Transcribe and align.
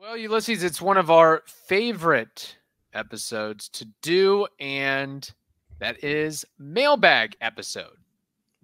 Well, 0.00 0.16
Ulises, 0.16 0.64
it's 0.64 0.80
one 0.80 0.96
of 0.96 1.10
our 1.10 1.42
favorite 1.44 2.56
episodes 2.94 3.68
to 3.68 3.84
do, 4.00 4.46
and 4.58 5.30
that 5.78 6.02
is 6.02 6.46
mailbag 6.58 7.36
episode. 7.42 7.98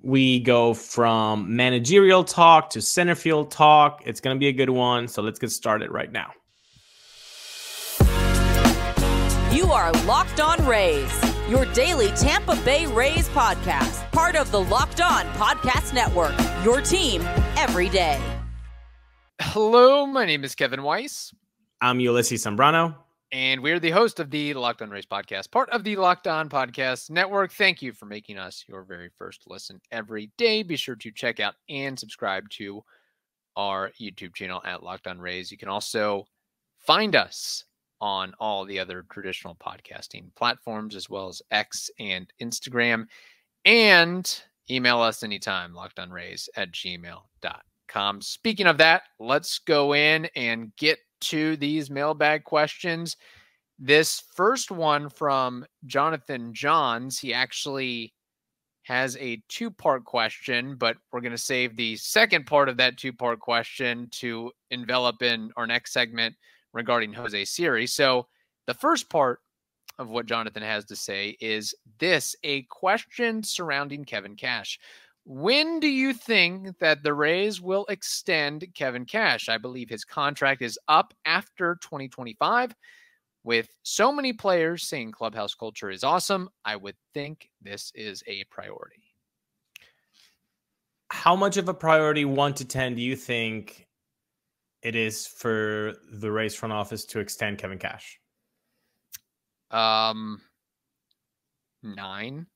We 0.00 0.40
go 0.40 0.72
from 0.72 1.54
managerial 1.54 2.24
talk 2.24 2.70
to 2.70 2.80
center 2.80 3.14
field 3.14 3.50
talk. 3.50 4.02
It's 4.06 4.18
going 4.18 4.34
to 4.34 4.40
be 4.40 4.48
a 4.48 4.52
good 4.52 4.70
one. 4.70 5.08
So 5.08 5.20
let's 5.20 5.38
get 5.38 5.50
started 5.50 5.90
right 5.90 6.10
now. 6.10 6.32
You 9.52 9.70
are 9.72 9.92
Locked 10.06 10.40
On 10.40 10.66
Rays, 10.66 11.12
your 11.50 11.66
daily 11.74 12.08
Tampa 12.12 12.56
Bay 12.64 12.86
Rays 12.86 13.28
podcast, 13.28 14.10
part 14.10 14.36
of 14.36 14.50
the 14.50 14.60
Locked 14.60 15.02
On 15.02 15.26
Podcast 15.34 15.92
Network, 15.92 16.34
your 16.64 16.80
team 16.80 17.20
every 17.58 17.90
day. 17.90 18.35
Hello, 19.50 20.04
my 20.04 20.26
name 20.26 20.44
is 20.44 20.54
Kevin 20.54 20.82
Weiss. 20.82 21.32
I'm 21.80 21.98
Ulises 21.98 22.44
Sambrano. 22.44 22.94
And 23.32 23.62
we're 23.62 23.80
the 23.80 23.90
host 23.90 24.20
of 24.20 24.30
the 24.30 24.52
Locked 24.52 24.82
On 24.82 24.90
Rays 24.90 25.06
podcast, 25.06 25.50
part 25.50 25.70
of 25.70 25.82
the 25.82 25.96
Locked 25.96 26.26
On 26.26 26.48
Podcast 26.50 27.10
Network. 27.10 27.52
Thank 27.52 27.80
you 27.80 27.92
for 27.92 28.04
making 28.06 28.38
us 28.38 28.64
your 28.68 28.82
very 28.82 29.08
first 29.16 29.44
listen 29.46 29.80
every 29.92 30.30
day. 30.36 30.62
Be 30.62 30.76
sure 30.76 30.96
to 30.96 31.10
check 31.10 31.40
out 31.40 31.54
and 31.70 31.98
subscribe 31.98 32.50
to 32.50 32.82
our 33.56 33.92
YouTube 34.00 34.34
channel 34.34 34.60
at 34.64 34.82
Locked 34.82 35.06
On 35.06 35.18
Rays. 35.18 35.50
You 35.50 35.56
can 35.56 35.68
also 35.68 36.26
find 36.78 37.16
us 37.16 37.64
on 38.00 38.34
all 38.38 38.66
the 38.66 38.78
other 38.78 39.06
traditional 39.10 39.54
podcasting 39.54 40.34
platforms, 40.34 40.94
as 40.94 41.08
well 41.08 41.28
as 41.28 41.40
X 41.50 41.88
and 41.98 42.30
Instagram. 42.42 43.06
And 43.64 44.42
email 44.68 45.00
us 45.00 45.22
anytime, 45.22 45.72
lockedonrays 45.72 46.48
at 46.56 46.72
gmail.com 46.72 47.60
com. 47.96 48.20
Speaking 48.20 48.66
of 48.66 48.76
that, 48.76 49.04
let's 49.18 49.58
go 49.60 49.94
in 49.94 50.28
and 50.36 50.70
get 50.76 50.98
to 51.22 51.56
these 51.56 51.90
mailbag 51.90 52.44
questions. 52.44 53.16
This 53.78 54.22
first 54.34 54.70
one 54.70 55.08
from 55.08 55.64
Jonathan 55.86 56.52
Johns, 56.52 57.18
he 57.18 57.32
actually 57.32 58.12
has 58.82 59.16
a 59.16 59.42
two 59.48 59.70
part 59.70 60.04
question, 60.04 60.76
but 60.76 60.98
we're 61.10 61.22
going 61.22 61.32
to 61.32 61.38
save 61.38 61.74
the 61.74 61.96
second 61.96 62.44
part 62.44 62.68
of 62.68 62.76
that 62.76 62.98
two 62.98 63.14
part 63.14 63.40
question 63.40 64.08
to 64.12 64.52
envelop 64.70 65.22
in 65.22 65.50
our 65.56 65.66
next 65.66 65.94
segment 65.94 66.34
regarding 66.74 67.14
Jose 67.14 67.46
Siri. 67.46 67.86
So, 67.86 68.26
the 68.66 68.74
first 68.74 69.08
part 69.08 69.40
of 69.98 70.10
what 70.10 70.26
Jonathan 70.26 70.62
has 70.62 70.84
to 70.84 70.96
say 70.96 71.36
is 71.40 71.74
this 71.98 72.36
a 72.44 72.62
question 72.64 73.42
surrounding 73.42 74.04
Kevin 74.04 74.36
Cash. 74.36 74.78
When 75.28 75.80
do 75.80 75.88
you 75.88 76.12
think 76.12 76.78
that 76.78 77.02
the 77.02 77.12
Rays 77.12 77.60
will 77.60 77.84
extend 77.88 78.64
Kevin 78.74 79.04
Cash? 79.04 79.48
I 79.48 79.58
believe 79.58 79.90
his 79.90 80.04
contract 80.04 80.62
is 80.62 80.78
up 80.86 81.12
after 81.24 81.78
2025. 81.82 82.72
With 83.42 83.68
so 83.82 84.12
many 84.12 84.32
players 84.32 84.84
saying 84.84 85.10
clubhouse 85.10 85.52
culture 85.52 85.90
is 85.90 86.04
awesome, 86.04 86.48
I 86.64 86.76
would 86.76 86.94
think 87.12 87.50
this 87.60 87.90
is 87.96 88.22
a 88.28 88.44
priority. 88.50 89.02
How 91.10 91.34
much 91.34 91.56
of 91.56 91.68
a 91.68 91.74
priority, 91.74 92.24
one 92.24 92.54
to 92.54 92.64
10, 92.64 92.94
do 92.94 93.02
you 93.02 93.16
think 93.16 93.88
it 94.82 94.94
is 94.94 95.26
for 95.26 95.94
the 96.12 96.30
Rays 96.30 96.54
front 96.54 96.72
office 96.72 97.04
to 97.06 97.18
extend 97.18 97.58
Kevin 97.58 97.78
Cash? 97.78 98.20
Um, 99.72 100.40
nine. 101.82 102.46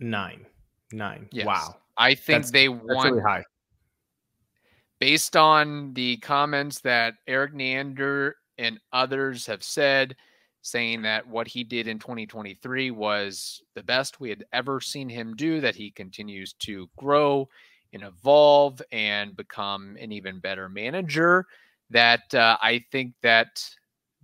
Nine. 0.00 0.46
Nine. 0.92 1.28
Yes. 1.32 1.46
Wow. 1.46 1.76
I 1.96 2.14
think 2.14 2.44
That's- 2.44 2.50
they 2.50 2.68
want, 2.68 3.10
really 3.10 3.22
high. 3.22 3.44
based 5.00 5.36
on 5.36 5.92
the 5.94 6.16
comments 6.18 6.80
that 6.80 7.14
Erik 7.26 7.52
Neander 7.54 8.36
and 8.58 8.80
others 8.92 9.46
have 9.46 9.62
said, 9.62 10.16
saying 10.62 11.02
that 11.02 11.26
what 11.26 11.46
he 11.46 11.62
did 11.62 11.86
in 11.86 11.98
2023 11.98 12.90
was 12.90 13.62
the 13.74 13.82
best 13.82 14.20
we 14.20 14.28
had 14.28 14.44
ever 14.52 14.80
seen 14.80 15.08
him 15.08 15.34
do, 15.36 15.60
that 15.60 15.76
he 15.76 15.90
continues 15.90 16.52
to 16.54 16.88
grow 16.96 17.48
and 17.92 18.02
evolve 18.02 18.82
and 18.92 19.36
become 19.36 19.96
an 20.00 20.12
even 20.12 20.40
better 20.40 20.68
manager. 20.68 21.46
That 21.90 22.34
uh, 22.34 22.58
I 22.60 22.84
think 22.90 23.14
that 23.22 23.64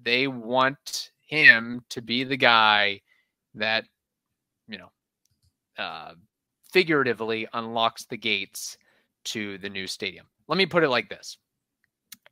they 0.03 0.27
want 0.27 1.13
him 1.21 1.83
to 1.89 2.03
be 2.03 2.25
the 2.25 2.37
guy 2.37 3.01
that, 3.55 3.85
you 4.69 4.79
know, 4.79 4.91
uh, 5.79 6.15
figuratively 6.75 7.47
unlocks 7.53 8.05
the 8.07 8.17
gates 8.17 8.77
to 9.25 9.59
the 9.59 9.71
new 9.71 9.87
stadium. 9.87 10.27
Let 10.49 10.59
me 10.59 10.67
put 10.67 10.83
it 10.83 10.89
like 10.89 11.09
this. 11.09 11.39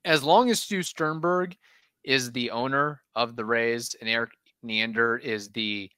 As 0.04 0.24
long 0.24 0.50
as 0.50 0.60
Stu 0.60 0.82
Sternberg 0.82 1.56
is 2.02 2.32
the 2.32 2.50
owner 2.50 3.02
of 3.14 3.36
the 3.36 3.44
Rays 3.44 3.94
and 4.00 4.10
Erik 4.10 4.32
Neander 4.64 5.16
is 5.18 5.48
the 5.50 5.88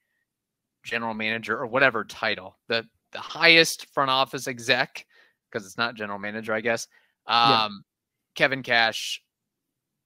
general 0.85 1.15
manager 1.15 1.59
or 1.59 1.67
whatever 1.67 2.05
title, 2.05 2.59
the 2.69 2.85
the 3.13 3.19
highest 3.19 3.87
front 3.95 4.11
office 4.11 4.47
exec, 4.47 5.07
because 5.51 5.65
it's 5.65 5.79
not 5.79 5.95
general 5.95 6.19
manager, 6.19 6.53
I 6.53 6.61
guess. 6.61 6.87
Um, 7.27 7.51
Yeah. 7.51 7.69
Kevin 8.35 8.63
Cash 8.63 9.23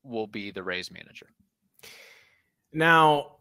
will 0.04 0.26
be 0.28 0.52
the 0.52 0.62
Rays 0.62 0.92
manager. 0.92 1.26
Now, 2.72 3.38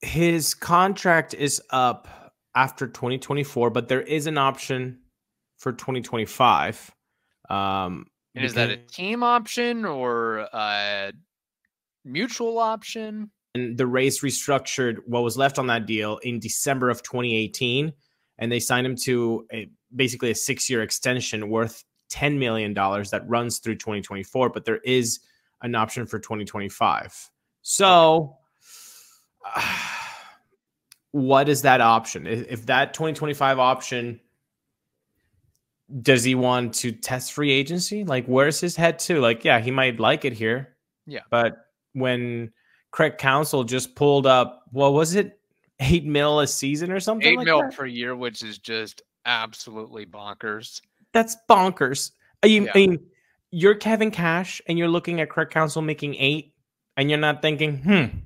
his 0.00 0.54
contract 0.54 1.34
is 1.34 1.62
up 1.70 2.08
after 2.54 2.86
2024, 2.86 3.70
but 3.70 3.88
there 3.88 4.02
is 4.02 4.26
an 4.26 4.38
option 4.38 4.98
for 5.58 5.72
2025. 5.72 6.90
Um, 7.48 8.06
And 8.34 8.44
is 8.44 8.54
that 8.54 8.70
a 8.70 8.76
team 8.76 9.22
option 9.22 9.84
or 9.84 10.48
a 10.52 11.12
mutual 12.04 12.58
option? 12.58 13.30
and 13.54 13.76
the 13.76 13.86
Rays 13.86 14.20
restructured 14.20 14.98
what 15.06 15.22
was 15.22 15.36
left 15.36 15.58
on 15.58 15.66
that 15.68 15.86
deal 15.86 16.18
in 16.18 16.38
December 16.38 16.88
of 16.88 17.02
2018, 17.02 17.92
and 18.38 18.52
they 18.52 18.60
signed 18.60 18.86
him 18.86 18.96
to 19.04 19.46
a, 19.52 19.68
basically 19.94 20.30
a 20.30 20.34
six-year 20.34 20.82
extension 20.82 21.50
worth 21.50 21.84
10 22.10 22.38
million 22.38 22.74
dollars 22.74 23.10
that 23.10 23.28
runs 23.28 23.58
through 23.58 23.76
2024. 23.76 24.50
But 24.50 24.64
there 24.64 24.78
is 24.78 25.20
an 25.62 25.74
option 25.74 26.06
for 26.06 26.18
2025. 26.18 27.30
So, 27.62 28.36
what 31.12 31.48
is 31.48 31.62
that 31.62 31.80
option? 31.80 32.26
If, 32.26 32.66
that 32.66 32.94
2025 32.94 33.58
option 33.58 34.20
does 36.02 36.22
he 36.22 36.34
want 36.34 36.74
to 36.74 36.92
test 36.92 37.32
free 37.32 37.50
agency? 37.50 38.04
Like, 38.04 38.26
where's 38.26 38.60
his 38.60 38.76
head 38.76 38.98
to? 39.00 39.20
Like, 39.20 39.44
yeah, 39.44 39.58
he 39.60 39.70
might 39.70 39.98
like 39.98 40.24
it 40.24 40.32
here. 40.32 40.76
Yeah. 41.06 41.22
But 41.30 41.56
when 41.94 42.52
Craig 42.92 43.18
Counsell 43.18 43.64
just 43.64 43.96
pulled 43.96 44.26
up, 44.26 44.64
what 44.70 44.92
was 44.92 45.14
it? 45.14 45.38
Eight 45.80 46.04
mil 46.04 46.40
a 46.40 46.46
season 46.46 46.92
or 46.92 47.00
something? 47.00 47.26
Eight 47.26 47.38
like 47.38 47.46
mil 47.46 47.62
that? 47.62 47.74
per 47.74 47.86
year, 47.86 48.14
which 48.14 48.42
is 48.42 48.58
just 48.58 49.02
absolutely 49.24 50.06
bonkers. 50.06 50.80
That's 51.12 51.36
bonkers. 51.48 52.12
I 52.42 52.48
mean, 52.48 52.64
Yeah. 52.64 52.72
I 52.74 52.78
mean, 52.78 53.06
you're 53.50 53.74
Kevin 53.74 54.10
Cash 54.10 54.62
and 54.68 54.78
you're 54.78 54.88
looking 54.88 55.20
at 55.20 55.28
Craig 55.28 55.50
Counsell 55.50 55.82
making 55.82 56.14
eight, 56.16 56.54
and 56.96 57.10
you're 57.10 57.18
not 57.18 57.42
thinking, 57.42 57.78
hmm. 57.78 58.18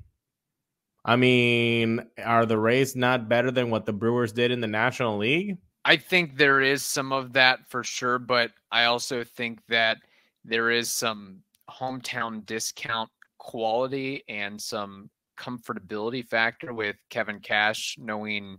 I 1.05 1.17
mean, 1.17 2.07
are 2.25 2.47
the 2.47 2.59
Rays 2.59 2.97
not 2.97 3.29
better 3.29 3.51
than 3.51 3.71
what 3.71 3.85
the 3.85 3.93
Brewers 3.93 4.33
did 4.33 4.51
in 4.51 4.61
the 4.61 4.67
National 4.67 5.19
League? 5.19 5.59
I 5.85 5.97
think 5.97 6.37
there 6.37 6.63
is 6.63 6.83
some 6.83 7.13
of 7.13 7.35
that 7.35 7.69
for 7.69 7.85
sure, 7.85 8.19
but 8.19 8.53
I 8.73 8.85
also 8.85 9.23
think 9.23 9.61
that 9.69 9.99
there 10.45 10.71
is 10.71 10.91
some 10.91 11.41
hometown 11.69 12.47
discount 12.47 13.11
quality 13.39 14.25
and 14.29 14.61
some 14.61 15.11
comfortability 15.39 16.27
factor 16.27 16.73
with 16.73 16.97
Kevin 17.11 17.41
Cash 17.41 17.97
knowing 17.99 18.59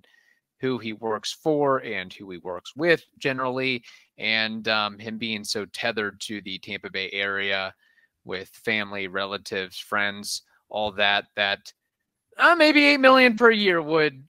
who 0.62 0.78
he 0.78 0.94
works 0.94 1.32
for 1.34 1.78
and 1.80 2.14
who 2.14 2.30
he 2.30 2.38
works 2.38 2.76
with 2.76 3.04
generally, 3.18 3.84
and 4.18 4.68
um, 4.68 5.00
him 5.00 5.18
being 5.18 5.44
so 5.44 5.66
tethered 5.66 6.20
to 6.22 6.42
the 6.42 6.60
Tampa 6.60 6.92
Bay 6.92 7.10
area 7.12 7.74
with 8.24 8.50
family, 8.50 9.08
relatives, 9.08 9.78
friends, 9.80 10.44
all 10.70 10.92
that. 10.92 11.26
That 11.36 11.72
uh, 12.38 12.56
maybe 12.56 12.86
eight 12.86 13.00
million 13.00 13.36
per 13.36 13.52
year 13.52 13.82
would 13.82 14.24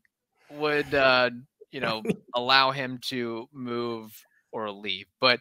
would 0.51 0.95
uh, 0.95 1.31
you 1.71 1.81
know 1.81 2.03
allow 2.35 2.71
him 2.71 2.99
to 3.09 3.49
move 3.53 4.13
or 4.53 4.71
leave. 4.71 5.07
But 5.21 5.41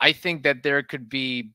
I 0.00 0.12
think 0.12 0.42
that 0.44 0.62
there 0.62 0.82
could 0.82 1.08
be 1.08 1.50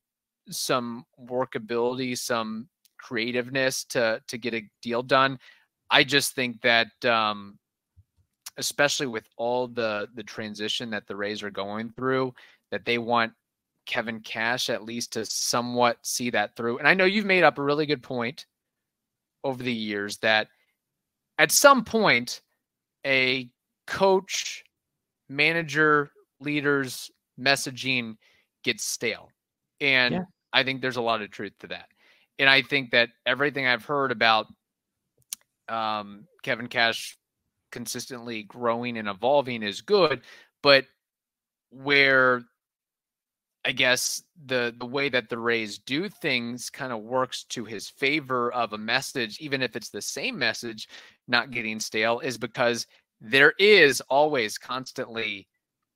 some 0.49 1.05
workability, 1.19 2.17
some 2.17 2.67
creativeness 2.97 3.83
to 3.85 4.21
to 4.27 4.37
get 4.37 4.53
a 4.53 4.69
deal 4.81 5.03
done. 5.03 5.39
I 5.89 6.03
just 6.03 6.35
think 6.35 6.61
that 6.61 7.05
um, 7.05 7.57
especially 8.57 9.07
with 9.07 9.27
all 9.37 9.67
the 9.67 10.07
the 10.15 10.23
transition 10.23 10.89
that 10.91 11.07
the 11.07 11.15
Rays 11.15 11.43
are 11.43 11.51
going 11.51 11.91
through, 11.91 12.33
that 12.71 12.85
they 12.85 12.97
want 12.97 13.33
Kevin 13.85 14.19
Cash 14.21 14.69
at 14.69 14.83
least 14.83 15.13
to 15.13 15.25
somewhat 15.25 15.97
see 16.01 16.29
that 16.29 16.55
through. 16.55 16.79
And 16.79 16.87
I 16.87 16.93
know 16.93 17.05
you've 17.05 17.25
made 17.25 17.43
up 17.43 17.57
a 17.57 17.63
really 17.63 17.85
good 17.85 18.03
point 18.03 18.45
over 19.43 19.61
the 19.61 19.73
years 19.73 20.17
that 20.19 20.47
at 21.37 21.51
some 21.51 21.83
point 21.83 22.41
a 23.05 23.49
coach, 23.87 24.63
manager, 25.29 26.11
leaders 26.39 27.11
messaging 27.39 28.15
gets 28.63 28.83
stale. 28.83 29.29
And 29.81 30.13
Yeah. 30.13 30.25
I 30.53 30.63
think 30.63 30.81
there's 30.81 30.97
a 30.97 31.01
lot 31.01 31.21
of 31.21 31.31
truth 31.31 31.53
to 31.59 31.67
that. 31.67 31.87
And 32.39 32.49
I 32.49 32.61
think 32.61 32.91
that 32.91 33.09
everything 33.25 33.67
I've 33.67 33.85
heard 33.85 34.11
about 34.11 34.47
um, 35.67 36.27
Kevin 36.43 36.67
Cash 36.67 37.17
consistently 37.71 38.43
growing 38.43 38.97
and 38.97 39.07
evolving 39.07 39.63
is 39.63 39.81
good, 39.81 40.21
but 40.61 40.85
where 41.71 42.43
I 43.65 43.71
guess 43.71 44.23
the 44.45 44.73
the 44.77 44.85
way 44.85 45.09
that 45.09 45.29
the 45.29 45.37
Rays 45.37 45.77
do 45.77 46.09
things 46.09 46.69
kind 46.69 46.91
of 46.91 47.01
works 47.01 47.45
to 47.45 47.63
his 47.63 47.89
favor 47.89 48.51
of 48.51 48.73
a 48.73 48.77
message, 48.77 49.39
even 49.39 49.61
if 49.61 49.75
it's 49.75 49.89
the 49.89 50.01
same 50.01 50.37
message, 50.37 50.89
not 51.27 51.51
getting 51.51 51.79
stale, 51.79 52.19
is 52.19 52.37
because 52.37 52.87
there 53.21 53.53
is 53.59 54.01
always 54.09 54.57
constantly 54.57 55.47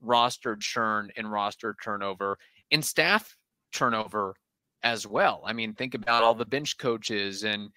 roster 0.02 0.56
churn 0.56 1.12
and 1.18 1.32
roster 1.32 1.76
turnover 1.84 2.38
and 2.72 2.84
staff 2.84 3.36
turnover 3.74 4.36
as 4.84 5.06
well. 5.06 5.42
I 5.46 5.54
mean, 5.54 5.74
think 5.74 5.94
about 5.94 6.24
all 6.24 6.36
the 6.36 6.46
bench 6.46 6.78
coaches 6.78 7.44
and 7.44 7.70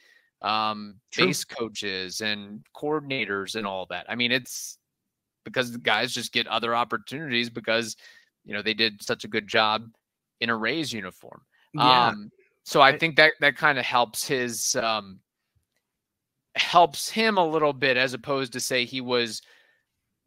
um, 0.43 0.97
base 1.17 1.45
coaches 1.45 2.21
and 2.21 2.65
coordinators 2.77 3.57
and 3.57 3.67
all 3.67 3.87
that. 3.91 4.07
I 4.09 4.15
mean, 4.15 4.31
it's 4.31 4.79
because 5.45 5.73
the 5.73 5.79
guys 5.79 6.13
just 6.13 6.33
get 6.33 6.47
other 6.47 6.75
opportunities 6.75 7.51
because 7.51 7.97
you 8.45 8.55
know 8.55 8.63
they 8.63 8.75
did 8.75 9.03
such 9.03 9.25
a 9.25 9.29
good 9.29 9.49
job 9.49 9.89
in 10.41 10.51
a 10.51 10.57
Rays 10.57 10.93
uniform. 10.93 11.43
Yeah. 11.75 12.09
Um, 12.09 12.31
so 12.65 12.81
I 12.81 12.97
think 12.97 13.17
that 13.17 13.33
that 13.41 13.57
kind 13.57 13.79
of 13.79 13.85
helps 13.85 14.27
his 14.27 14.77
um, 14.77 15.21
helps 16.55 17.11
him 17.11 17.39
a 17.39 17.47
little 17.47 17.73
bit 17.73 17.97
as 17.97 18.15
opposed 18.15 18.53
to 18.53 18.61
say 18.61 18.85
he 18.85 19.01
was 19.01 19.43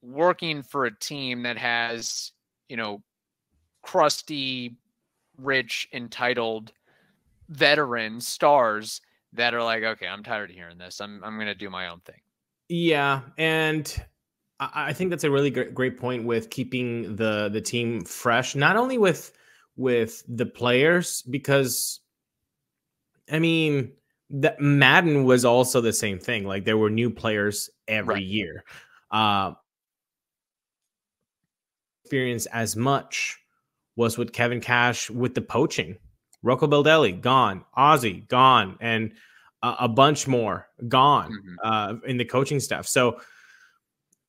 working 0.01 0.61
for 0.61 0.85
a 0.85 0.99
team 0.99 1.43
that 1.43 1.57
has 1.57 2.31
you 2.69 2.77
know 2.77 3.01
crusty, 3.81 4.77
rich, 5.37 5.87
entitled 5.93 6.71
veteran 7.49 8.19
stars 8.19 9.01
that 9.33 9.53
are 9.53 9.63
like, 9.63 9.83
okay, 9.83 10.07
I'm 10.07 10.23
tired 10.23 10.49
of 10.49 10.55
hearing 10.55 10.77
this. 10.77 11.01
I'm 11.01 11.23
I'm 11.23 11.37
gonna 11.37 11.55
do 11.55 11.69
my 11.69 11.89
own 11.89 11.99
thing. 12.01 12.19
Yeah, 12.69 13.21
and 13.37 14.03
I 14.73 14.93
think 14.93 15.09
that's 15.09 15.23
a 15.23 15.31
really 15.31 15.49
great, 15.49 15.73
great 15.73 15.97
point 15.97 16.25
with 16.25 16.49
keeping 16.49 17.15
the 17.15 17.49
the 17.49 17.61
team 17.61 18.03
fresh, 18.03 18.55
not 18.55 18.75
only 18.75 18.97
with 18.97 19.31
with 19.75 20.23
the 20.27 20.45
players, 20.45 21.21
because 21.23 21.99
I 23.31 23.39
mean 23.39 23.91
that 24.29 24.59
Maddon 24.59 25.23
was 25.23 25.45
also 25.45 25.81
the 25.81 25.93
same 25.93 26.19
thing. 26.19 26.45
Like 26.45 26.65
there 26.65 26.77
were 26.77 26.89
new 26.89 27.09
players 27.09 27.69
every 27.87 28.15
right. 28.15 28.23
year. 28.23 28.63
Uh, 29.11 29.53
experience 32.03 32.45
as 32.47 32.75
much 32.75 33.39
was 33.95 34.17
with 34.17 34.33
Kevin 34.33 34.61
Cash 34.61 35.09
with 35.09 35.35
the 35.35 35.41
poaching. 35.41 35.97
Rocco 36.41 36.67
Baldelli 36.67 37.19
gone, 37.19 37.63
Ozzie 37.75 38.25
gone, 38.27 38.77
and 38.81 39.13
a, 39.61 39.75
a 39.81 39.87
bunch 39.87 40.27
more 40.27 40.67
gone 40.87 41.31
mm-hmm. 41.31 41.55
uh, 41.63 41.93
in 42.05 42.17
the 42.17 42.25
coaching 42.25 42.59
staff. 42.59 42.85
So 42.85 43.19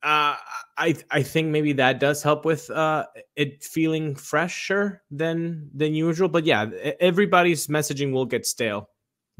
uh, 0.05 0.37
I 0.77 0.95
I 1.09 1.23
think 1.23 1.49
maybe 1.49 1.73
that 1.73 1.99
does 1.99 2.21
help 2.21 2.45
with 2.45 2.69
uh, 2.69 3.07
it 3.35 3.63
feeling 3.63 4.13
fresher 4.15 5.01
than 5.09 5.67
than 5.73 5.95
usual. 5.95 6.29
But 6.29 6.45
yeah, 6.45 6.69
everybody's 6.99 7.65
messaging 7.67 8.11
will 8.11 8.27
get 8.27 8.45
stale, 8.45 8.89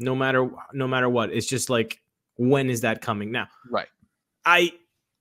no 0.00 0.16
matter 0.16 0.50
no 0.72 0.88
matter 0.88 1.08
what. 1.08 1.32
It's 1.32 1.46
just 1.46 1.70
like 1.70 2.02
when 2.36 2.68
is 2.68 2.80
that 2.80 3.00
coming 3.00 3.30
now? 3.30 3.46
Right. 3.70 3.86
I 4.44 4.72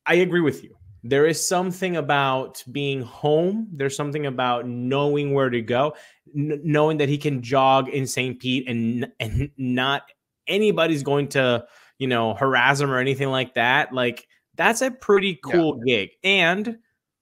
I 0.07 0.15
agree 0.15 0.42
with 0.42 0.63
you. 0.63 0.75
There 1.03 1.27
is 1.27 1.48
something 1.48 1.95
about 1.95 2.63
being 2.71 3.03
home. 3.03 3.68
There's 3.71 3.95
something 3.95 4.25
about 4.25 4.68
knowing 4.68 5.31
where 5.36 5.51
to 5.51 5.62
go, 5.62 5.94
n- 6.36 6.59
knowing 6.63 6.98
that 6.98 7.09
he 7.09 7.19
can 7.19 7.44
jog 7.44 7.88
in 7.89 8.07
St. 8.07 8.39
Pete 8.39 8.68
and 8.68 9.12
and 9.19 9.51
not 9.57 10.09
anybody's 10.48 11.03
going 11.03 11.27
to 11.30 11.65
you 12.00 12.07
know 12.07 12.33
harass 12.33 12.81
him 12.81 12.89
or 12.89 12.98
anything 12.98 13.30
like 13.30 13.53
that. 13.53 13.94
Like 13.94 14.27
that's 14.56 14.81
a 14.81 14.92
pretty 14.92 15.40
cool 15.44 15.80
yeah. 15.86 15.98
gig. 15.98 16.10
And 16.24 16.78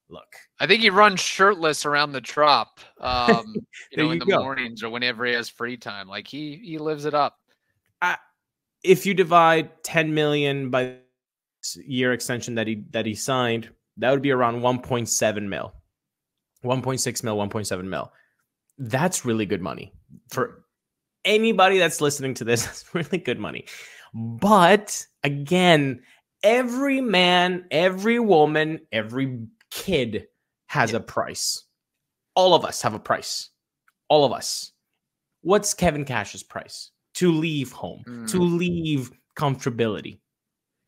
look, 0.09 0.35
I 0.59 0.67
think 0.67 0.81
he 0.81 0.89
runs 0.89 1.19
shirtless 1.19 1.85
around 1.85 2.11
the 2.11 2.21
trop, 2.21 2.79
um, 2.99 3.55
you 3.91 3.97
know, 3.97 4.11
in 4.11 4.19
the 4.19 4.25
go. 4.25 4.39
mornings 4.41 4.83
or 4.83 4.89
whenever 4.89 5.25
he 5.25 5.33
has 5.33 5.49
free 5.49 5.77
time. 5.77 6.07
Like 6.07 6.27
he 6.27 6.59
he 6.63 6.77
lives 6.77 7.05
it 7.05 7.13
up. 7.13 7.37
I, 8.01 8.17
if 8.83 9.05
you 9.05 9.13
divide 9.13 9.83
10 9.83 10.13
million 10.13 10.69
by 10.69 10.97
year 11.85 12.13
extension 12.13 12.55
that 12.55 12.67
he 12.67 12.83
that 12.91 13.05
he 13.05 13.15
signed, 13.15 13.69
that 13.97 14.11
would 14.11 14.21
be 14.21 14.31
around 14.31 14.61
1.7 14.61 15.47
mil. 15.47 15.73
1.6 16.63 17.23
mil, 17.23 17.37
1.7 17.37 17.83
mil. 17.83 18.11
That's 18.77 19.25
really 19.25 19.45
good 19.45 19.61
money 19.61 19.93
for 20.31 20.63
anybody 21.25 21.77
that's 21.77 22.01
listening 22.01 22.33
to 22.35 22.43
this. 22.43 22.65
That's 22.65 22.95
really 22.95 23.17
good 23.17 23.39
money. 23.39 23.65
But 24.13 25.05
again, 25.23 26.01
every 26.43 27.01
man, 27.01 27.65
every 27.71 28.19
woman, 28.19 28.81
every 28.91 29.39
kid 29.71 30.27
has 30.67 30.91
yeah. 30.91 30.97
a 30.97 30.99
price. 30.99 31.63
All 32.35 32.53
of 32.53 32.65
us 32.65 32.81
have 32.81 32.93
a 32.93 32.99
price. 32.99 33.49
All 34.09 34.25
of 34.25 34.33
us. 34.33 34.71
What's 35.41 35.73
Kevin 35.73 36.05
Cash's 36.05 36.43
price? 36.43 36.91
To 37.15 37.31
leave 37.31 37.71
home, 37.71 38.03
mm. 38.07 38.29
to 38.31 38.39
leave 38.39 39.11
comfortability. 39.37 40.19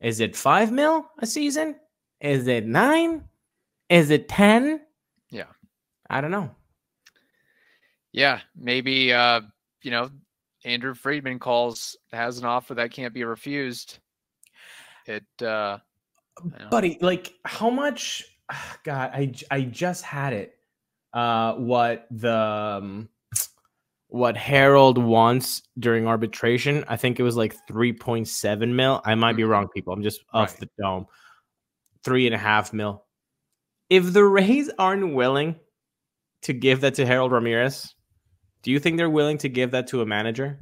Is 0.00 0.20
it 0.20 0.36
five 0.36 0.72
mil 0.72 1.06
a 1.18 1.26
season? 1.26 1.76
Is 2.20 2.46
it 2.48 2.66
nine? 2.66 3.24
Is 3.88 4.10
it 4.10 4.28
10? 4.28 4.80
Yeah. 5.30 5.44
I 6.10 6.20
don't 6.20 6.30
know. 6.30 6.50
Yeah. 8.12 8.40
Maybe, 8.56 9.12
uh, 9.12 9.42
you 9.82 9.90
know, 9.90 10.10
Andrew 10.64 10.94
Friedman 10.94 11.38
calls, 11.38 11.96
has 12.12 12.38
an 12.38 12.44
offer 12.44 12.74
that 12.74 12.90
can't 12.90 13.14
be 13.14 13.24
refused 13.24 14.00
it 15.08 15.42
uh 15.42 15.78
buddy 16.70 16.98
like 17.00 17.34
how 17.44 17.70
much 17.70 18.24
god 18.84 19.10
i 19.12 19.32
i 19.50 19.60
just 19.62 20.04
had 20.04 20.32
it 20.32 20.58
uh 21.12 21.54
what 21.54 22.06
the 22.10 22.36
um, 22.36 23.08
what 24.08 24.36
Harold 24.36 24.98
wants 24.98 25.62
during 25.78 26.06
arbitration. 26.06 26.84
I 26.88 26.96
think 26.96 27.18
it 27.18 27.22
was 27.22 27.36
like 27.36 27.56
3.7 27.68 28.72
mil. 28.72 29.00
I 29.04 29.14
might 29.14 29.34
be 29.34 29.42
mm-hmm. 29.42 29.50
wrong, 29.50 29.68
people. 29.68 29.92
I'm 29.92 30.02
just 30.02 30.20
off 30.32 30.52
right. 30.52 30.60
the 30.60 30.68
dome. 30.80 31.06
Three 32.04 32.26
and 32.26 32.34
a 32.34 32.38
half 32.38 32.72
mil. 32.72 33.04
If 33.90 34.12
the 34.12 34.24
Rays 34.24 34.70
aren't 34.78 35.14
willing 35.14 35.56
to 36.42 36.52
give 36.52 36.80
that 36.82 36.94
to 36.94 37.06
Harold 37.06 37.32
Ramirez, 37.32 37.94
do 38.62 38.70
you 38.70 38.78
think 38.78 38.96
they're 38.96 39.10
willing 39.10 39.38
to 39.38 39.48
give 39.48 39.72
that 39.72 39.88
to 39.88 40.02
a 40.02 40.06
manager? 40.06 40.60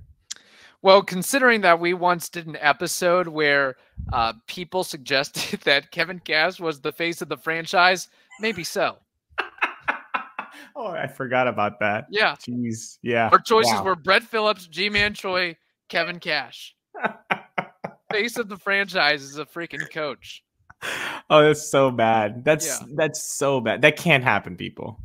Well, 0.84 1.02
considering 1.02 1.62
that 1.62 1.80
we 1.80 1.94
once 1.94 2.28
did 2.28 2.46
an 2.46 2.58
episode 2.60 3.26
where 3.26 3.76
uh, 4.12 4.34
people 4.46 4.84
suggested 4.84 5.60
that 5.64 5.90
Kevin 5.90 6.18
Cash 6.18 6.60
was 6.60 6.82
the 6.82 6.92
face 6.92 7.22
of 7.22 7.30
the 7.30 7.38
franchise, 7.38 8.08
maybe 8.38 8.64
so. 8.64 8.98
oh, 10.76 10.88
I 10.88 11.06
forgot 11.06 11.48
about 11.48 11.80
that. 11.80 12.04
Yeah. 12.10 12.34
Jeez. 12.34 12.98
Yeah. 13.00 13.30
Our 13.32 13.38
choices 13.38 13.72
wow. 13.72 13.84
were 13.84 13.96
Brett 13.96 14.24
Phillips, 14.24 14.66
Ji-Man 14.66 15.14
Choi, 15.14 15.56
Kevin 15.88 16.20
Cash. 16.20 16.76
face 18.12 18.36
of 18.36 18.50
the 18.50 18.58
franchise 18.58 19.22
is 19.22 19.38
a 19.38 19.46
freaking 19.46 19.90
coach. 19.90 20.44
Oh, 21.30 21.42
that's 21.44 21.66
so 21.66 21.90
bad. 21.90 22.44
That's 22.44 22.66
yeah. 22.66 22.86
that's 22.94 23.38
so 23.38 23.62
bad. 23.62 23.80
That 23.80 23.96
can't 23.96 24.22
happen, 24.22 24.54
people. 24.54 25.00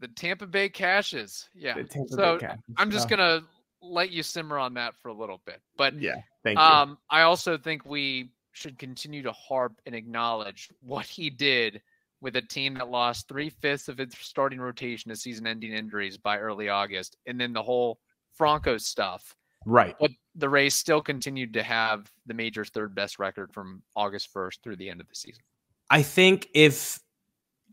The 0.00 0.08
Tampa 0.08 0.48
Bay 0.48 0.68
Cashes. 0.70 1.48
Yeah. 1.54 1.76
so 2.08 2.40
I'm 2.76 2.90
just 2.90 3.06
oh. 3.06 3.10
gonna 3.10 3.42
let 3.84 4.10
you 4.10 4.22
simmer 4.22 4.58
on 4.58 4.74
that 4.74 4.94
for 4.96 5.08
a 5.08 5.14
little 5.14 5.40
bit. 5.46 5.60
But 5.76 6.00
yeah, 6.00 6.16
thank 6.42 6.58
um, 6.58 6.90
you. 6.90 6.96
I 7.10 7.22
also 7.22 7.56
think 7.56 7.84
we 7.84 8.30
should 8.52 8.78
continue 8.78 9.22
to 9.22 9.32
harp 9.32 9.80
and 9.86 9.94
acknowledge 9.94 10.70
what 10.80 11.06
he 11.06 11.28
did 11.30 11.82
with 12.20 12.36
a 12.36 12.42
team 12.42 12.74
that 12.74 12.88
lost 12.88 13.28
three 13.28 13.50
fifths 13.50 13.88
of 13.88 14.00
its 14.00 14.16
starting 14.18 14.60
rotation 14.60 15.10
to 15.10 15.16
season 15.16 15.46
ending 15.46 15.72
injuries 15.72 16.16
by 16.16 16.38
early 16.38 16.68
August, 16.68 17.16
and 17.26 17.38
then 17.38 17.52
the 17.52 17.62
whole 17.62 17.98
Franco 18.32 18.78
stuff. 18.78 19.36
Right. 19.66 19.94
But 20.00 20.10
the 20.34 20.48
Rays 20.48 20.74
still 20.74 21.00
continued 21.00 21.52
to 21.54 21.62
have 21.62 22.10
the 22.26 22.34
major's 22.34 22.70
third 22.70 22.94
best 22.94 23.18
record 23.18 23.52
from 23.52 23.82
August 23.94 24.32
1st 24.32 24.62
through 24.62 24.76
the 24.76 24.88
end 24.88 25.00
of 25.00 25.08
the 25.08 25.14
season. 25.14 25.42
I 25.90 26.02
think 26.02 26.48
if, 26.54 26.98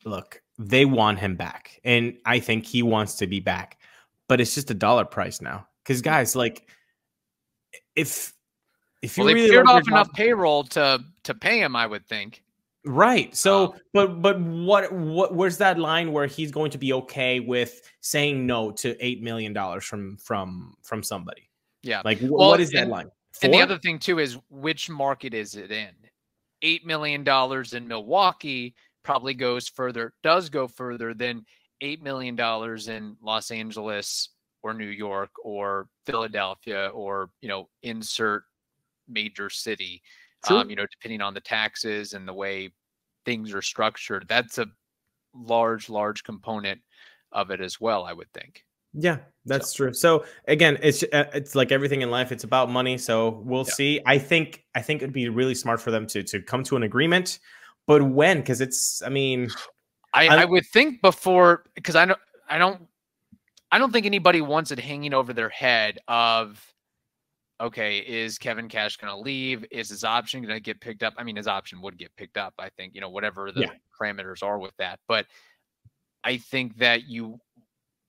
look, 0.05 0.41
they 0.57 0.85
want 0.85 1.19
him 1.19 1.35
back, 1.35 1.79
and 1.83 2.17
I 2.25 2.39
think 2.39 2.65
he 2.65 2.83
wants 2.83 3.15
to 3.15 3.27
be 3.27 3.39
back, 3.39 3.77
but 4.27 4.41
it's 4.41 4.53
just 4.53 4.71
a 4.71 4.75
dollar 4.75 5.05
price 5.05 5.41
now. 5.41 5.67
Because 5.83 6.01
guys, 6.01 6.35
like, 6.35 6.67
if 7.95 8.33
if 9.01 9.17
you 9.17 9.23
well, 9.23 9.33
really 9.33 9.47
cleared 9.47 9.67
off 9.67 9.87
enough 9.87 10.11
payroll 10.13 10.63
to 10.65 11.03
to 11.23 11.33
pay 11.33 11.59
him, 11.59 11.75
I 11.75 11.87
would 11.87 12.05
think. 12.07 12.43
Right. 12.85 13.35
So, 13.35 13.73
um, 13.73 13.79
but 13.93 14.21
but 14.21 14.39
what 14.39 14.91
what 14.91 15.35
where's 15.35 15.57
that 15.57 15.77
line 15.77 16.11
where 16.11 16.25
he's 16.25 16.51
going 16.51 16.71
to 16.71 16.77
be 16.77 16.93
okay 16.93 17.39
with 17.39 17.81
saying 18.01 18.45
no 18.47 18.71
to 18.71 18.97
eight 19.05 19.21
million 19.21 19.53
dollars 19.53 19.85
from 19.85 20.17
from 20.17 20.75
from 20.81 21.03
somebody? 21.03 21.49
Yeah. 21.83 22.01
Like, 22.03 22.19
well, 22.21 22.49
what 22.49 22.59
is 22.59 22.71
that 22.71 22.87
line? 22.87 23.11
Four? 23.33 23.45
And 23.45 23.53
the 23.53 23.61
other 23.61 23.77
thing 23.77 23.99
too 23.99 24.19
is 24.19 24.37
which 24.49 24.89
market 24.89 25.33
is 25.33 25.55
it 25.55 25.71
in? 25.71 25.89
Eight 26.63 26.85
million 26.85 27.23
dollars 27.23 27.73
in 27.73 27.87
Milwaukee 27.87 28.75
probably 29.03 29.33
goes 29.33 29.67
further, 29.67 30.13
does 30.23 30.49
go 30.49 30.67
further 30.67 31.13
than 31.13 31.45
eight 31.81 32.01
million 32.01 32.35
dollars 32.35 32.87
in 32.87 33.15
Los 33.21 33.51
Angeles, 33.51 34.29
or 34.63 34.73
New 34.73 34.87
York 34.87 35.29
or 35.43 35.87
Philadelphia 36.05 36.91
or 36.93 37.29
you 37.41 37.49
know 37.49 37.69
insert 37.83 38.43
major 39.07 39.49
city. 39.49 40.01
Um, 40.49 40.71
you 40.71 40.75
know, 40.75 40.87
depending 40.89 41.21
on 41.21 41.35
the 41.35 41.41
taxes 41.41 42.13
and 42.13 42.27
the 42.27 42.33
way 42.33 42.71
things 43.25 43.53
are 43.53 43.61
structured, 43.61 44.25
that's 44.27 44.57
a 44.57 44.65
large, 45.35 45.87
large 45.87 46.23
component 46.23 46.81
of 47.31 47.51
it 47.51 47.61
as 47.61 47.79
well. 47.79 48.05
I 48.05 48.13
would 48.13 48.31
think. 48.33 48.63
Yeah, 48.93 49.17
that's 49.45 49.71
so. 49.71 49.77
true. 49.77 49.93
So 49.93 50.25
again, 50.47 50.77
it's 50.81 51.03
uh, 51.03 51.25
it's 51.33 51.55
like 51.55 51.71
everything 51.71 52.01
in 52.01 52.11
life. 52.11 52.31
It's 52.31 52.43
about 52.43 52.69
money. 52.69 52.97
So 52.97 53.41
we'll 53.45 53.65
yeah. 53.67 53.73
see. 53.73 54.01
I 54.05 54.17
think 54.17 54.65
I 54.75 54.81
think 54.81 55.01
it'd 55.01 55.13
be 55.13 55.29
really 55.29 55.55
smart 55.55 55.79
for 55.79 55.91
them 55.91 56.07
to 56.07 56.23
to 56.23 56.41
come 56.41 56.63
to 56.65 56.75
an 56.75 56.83
agreement. 56.83 57.39
But 57.87 58.03
when? 58.03 58.39
Because 58.39 58.61
it's. 58.61 59.01
I 59.01 59.09
mean, 59.09 59.49
I, 60.13 60.27
I, 60.27 60.41
I 60.41 60.45
would 60.45 60.65
think 60.67 61.01
before 61.01 61.63
because 61.75 61.95
I 61.95 62.05
don't 62.05 62.19
I 62.49 62.57
don't 62.57 62.87
I 63.71 63.79
don't 63.79 63.91
think 63.91 64.05
anybody 64.05 64.41
wants 64.41 64.71
it 64.71 64.79
hanging 64.79 65.13
over 65.13 65.33
their 65.33 65.49
head 65.49 65.99
of 66.07 66.63
okay, 67.59 67.99
is 67.99 68.39
Kevin 68.39 68.67
Cash 68.67 68.97
going 68.97 69.13
to 69.13 69.19
leave? 69.19 69.63
Is 69.69 69.89
his 69.89 70.03
option 70.03 70.41
going 70.41 70.55
to 70.55 70.59
get 70.59 70.81
picked 70.81 71.03
up? 71.03 71.13
I 71.17 71.23
mean, 71.23 71.35
his 71.35 71.47
option 71.47 71.79
would 71.81 71.95
get 71.97 72.15
picked 72.15 72.37
up. 72.37 72.55
I 72.57 72.69
think 72.69 72.95
you 72.95 73.01
know 73.01 73.09
whatever 73.09 73.51
the 73.51 73.61
yeah. 73.61 73.69
parameters 73.99 74.43
are 74.43 74.59
with 74.59 74.75
that, 74.77 74.99
but 75.07 75.25
I 76.23 76.37
think 76.37 76.77
that 76.77 77.07
you 77.07 77.39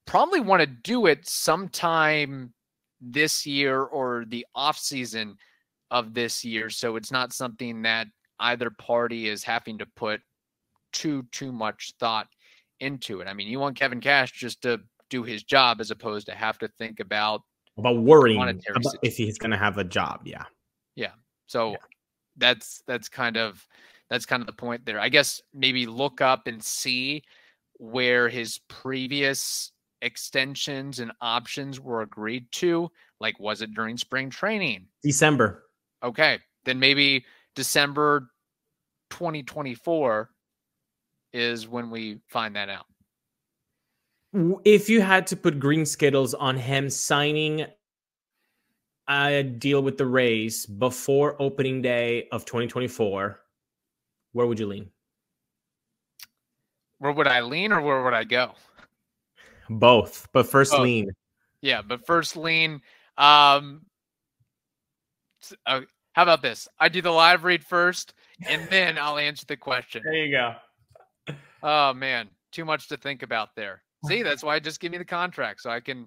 probably 0.06 0.40
want 0.40 0.60
to 0.60 0.66
do 0.66 1.06
it 1.06 1.28
sometime 1.28 2.52
this 3.00 3.46
year 3.46 3.82
or 3.82 4.24
the 4.28 4.46
off 4.54 4.78
season 4.78 5.36
of 5.90 6.14
this 6.14 6.44
year 6.44 6.70
so 6.70 6.96
it's 6.96 7.10
not 7.10 7.32
something 7.32 7.82
that 7.82 8.06
either 8.40 8.70
party 8.70 9.28
is 9.28 9.42
having 9.42 9.76
to 9.78 9.86
put 9.96 10.20
too 10.92 11.24
too 11.32 11.52
much 11.52 11.92
thought 11.98 12.28
into 12.80 13.20
it. 13.20 13.28
I 13.28 13.32
mean, 13.32 13.48
you 13.48 13.58
want 13.60 13.76
Kevin 13.76 14.00
Cash 14.00 14.32
just 14.32 14.62
to 14.62 14.80
do 15.12 15.22
his 15.22 15.42
job 15.42 15.80
as 15.80 15.90
opposed 15.90 16.26
to 16.26 16.34
have 16.34 16.58
to 16.58 16.68
think 16.78 16.98
about 16.98 17.42
about 17.78 18.02
worrying 18.02 18.40
about 18.40 18.56
if 19.02 19.16
he's 19.16 19.38
going 19.38 19.50
to 19.50 19.56
have 19.56 19.78
a 19.78 19.84
job. 19.84 20.22
Yeah. 20.24 20.44
Yeah. 20.96 21.12
So 21.46 21.72
yeah. 21.72 21.76
that's 22.38 22.82
that's 22.86 23.08
kind 23.08 23.36
of 23.36 23.64
that's 24.10 24.26
kind 24.26 24.40
of 24.40 24.46
the 24.46 24.54
point 24.54 24.86
there. 24.86 24.98
I 24.98 25.10
guess 25.10 25.40
maybe 25.54 25.86
look 25.86 26.20
up 26.20 26.46
and 26.46 26.62
see 26.62 27.22
where 27.74 28.28
his 28.28 28.58
previous 28.68 29.72
extensions 30.00 30.98
and 30.98 31.12
options 31.20 31.80
were 31.80 32.02
agreed 32.02 32.50
to? 32.52 32.90
Like, 33.20 33.38
was 33.38 33.62
it 33.62 33.74
during 33.74 33.96
spring 33.96 34.30
training? 34.30 34.86
December. 35.02 35.64
Okay. 36.02 36.38
Then 36.64 36.78
maybe 36.78 37.24
December 37.54 38.28
2024 39.10 40.30
is 41.32 41.68
when 41.68 41.90
we 41.90 42.18
find 42.28 42.56
that 42.56 42.68
out. 42.68 42.86
If 44.34 44.88
you 44.88 45.02
had 45.02 45.26
to 45.28 45.36
put 45.36 45.60
green 45.60 45.84
skittles 45.84 46.32
on 46.32 46.56
him 46.56 46.88
signing 46.88 47.66
a 49.08 49.42
deal 49.42 49.82
with 49.82 49.98
the 49.98 50.06
Rays 50.06 50.64
before 50.64 51.36
opening 51.40 51.82
day 51.82 52.28
of 52.32 52.46
2024, 52.46 53.40
where 54.32 54.46
would 54.46 54.58
you 54.58 54.66
lean? 54.66 54.90
Where 56.98 57.12
would 57.12 57.26
I 57.26 57.42
lean 57.42 57.72
or 57.72 57.82
where 57.82 58.02
would 58.02 58.14
I 58.14 58.24
go? 58.24 58.52
Both, 59.68 60.28
but 60.32 60.46
first 60.46 60.72
Both. 60.72 60.80
lean. 60.80 61.10
Yeah, 61.60 61.82
but 61.82 62.06
first 62.06 62.36
lean. 62.36 62.80
Um, 63.18 63.84
uh, 65.66 65.82
how 66.14 66.22
about 66.22 66.40
this? 66.40 66.68
I 66.78 66.88
do 66.88 67.02
the 67.02 67.10
live 67.10 67.44
read 67.44 67.64
first, 67.64 68.14
and 68.48 68.66
then 68.70 68.98
I'll 68.98 69.18
answer 69.18 69.44
the 69.46 69.56
question. 69.56 70.02
There 70.06 70.14
you 70.14 70.32
go. 70.32 70.54
Oh 71.62 71.92
man, 71.92 72.28
too 72.50 72.64
much 72.64 72.88
to 72.88 72.96
think 72.96 73.22
about 73.22 73.54
there. 73.54 73.82
See, 74.06 74.22
that's 74.22 74.42
why 74.42 74.56
I 74.56 74.60
just 74.60 74.80
give 74.80 74.92
me 74.92 74.98
the 74.98 75.04
contract 75.04 75.62
so 75.62 75.70
I 75.70 75.80
can 75.80 76.06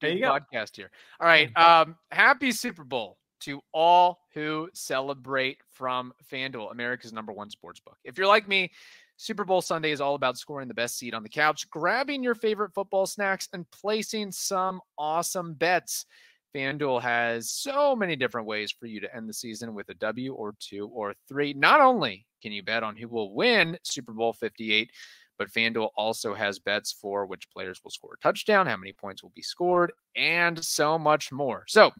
do 0.00 0.14
the 0.18 0.26
podcast 0.26 0.76
here. 0.76 0.90
All 1.20 1.26
right. 1.26 1.54
Um, 1.56 1.96
happy 2.10 2.52
Super 2.52 2.84
Bowl 2.84 3.18
to 3.40 3.60
all 3.72 4.20
who 4.32 4.70
celebrate 4.72 5.58
from 5.70 6.12
FanDuel, 6.32 6.72
America's 6.72 7.12
number 7.12 7.32
one 7.32 7.50
sports 7.50 7.80
book. 7.80 7.96
If 8.04 8.16
you're 8.16 8.26
like 8.26 8.48
me, 8.48 8.72
Super 9.16 9.44
Bowl 9.44 9.60
Sunday 9.60 9.92
is 9.92 10.00
all 10.00 10.14
about 10.14 10.38
scoring 10.38 10.68
the 10.68 10.74
best 10.74 10.98
seat 10.98 11.14
on 11.14 11.22
the 11.22 11.28
couch, 11.28 11.68
grabbing 11.70 12.22
your 12.22 12.34
favorite 12.34 12.72
football 12.74 13.06
snacks, 13.06 13.48
and 13.52 13.70
placing 13.70 14.32
some 14.32 14.80
awesome 14.98 15.54
bets. 15.54 16.06
FanDuel 16.54 17.02
has 17.02 17.50
so 17.50 17.96
many 17.96 18.16
different 18.16 18.46
ways 18.46 18.72
for 18.72 18.86
you 18.86 19.00
to 19.00 19.14
end 19.14 19.28
the 19.28 19.34
season 19.34 19.74
with 19.74 19.88
a 19.88 19.94
W 19.94 20.34
or 20.34 20.54
two 20.60 20.88
or 20.88 21.14
three. 21.28 21.52
Not 21.52 21.80
only 21.80 22.26
can 22.42 22.52
you 22.52 22.62
bet 22.62 22.82
on 22.82 22.96
who 22.96 23.08
will 23.08 23.34
win 23.34 23.76
Super 23.82 24.12
Bowl 24.12 24.32
58, 24.32 24.90
but 25.38 25.50
FanDuel 25.50 25.90
also 25.96 26.34
has 26.34 26.58
bets 26.58 26.92
for 26.92 27.26
which 27.26 27.50
players 27.50 27.80
will 27.82 27.90
score 27.90 28.14
a 28.14 28.22
touchdown, 28.22 28.66
how 28.66 28.76
many 28.76 28.92
points 28.92 29.22
will 29.22 29.32
be 29.34 29.42
scored, 29.42 29.92
and 30.16 30.62
so 30.64 30.98
much 30.98 31.32
more. 31.32 31.64
So, 31.66 31.92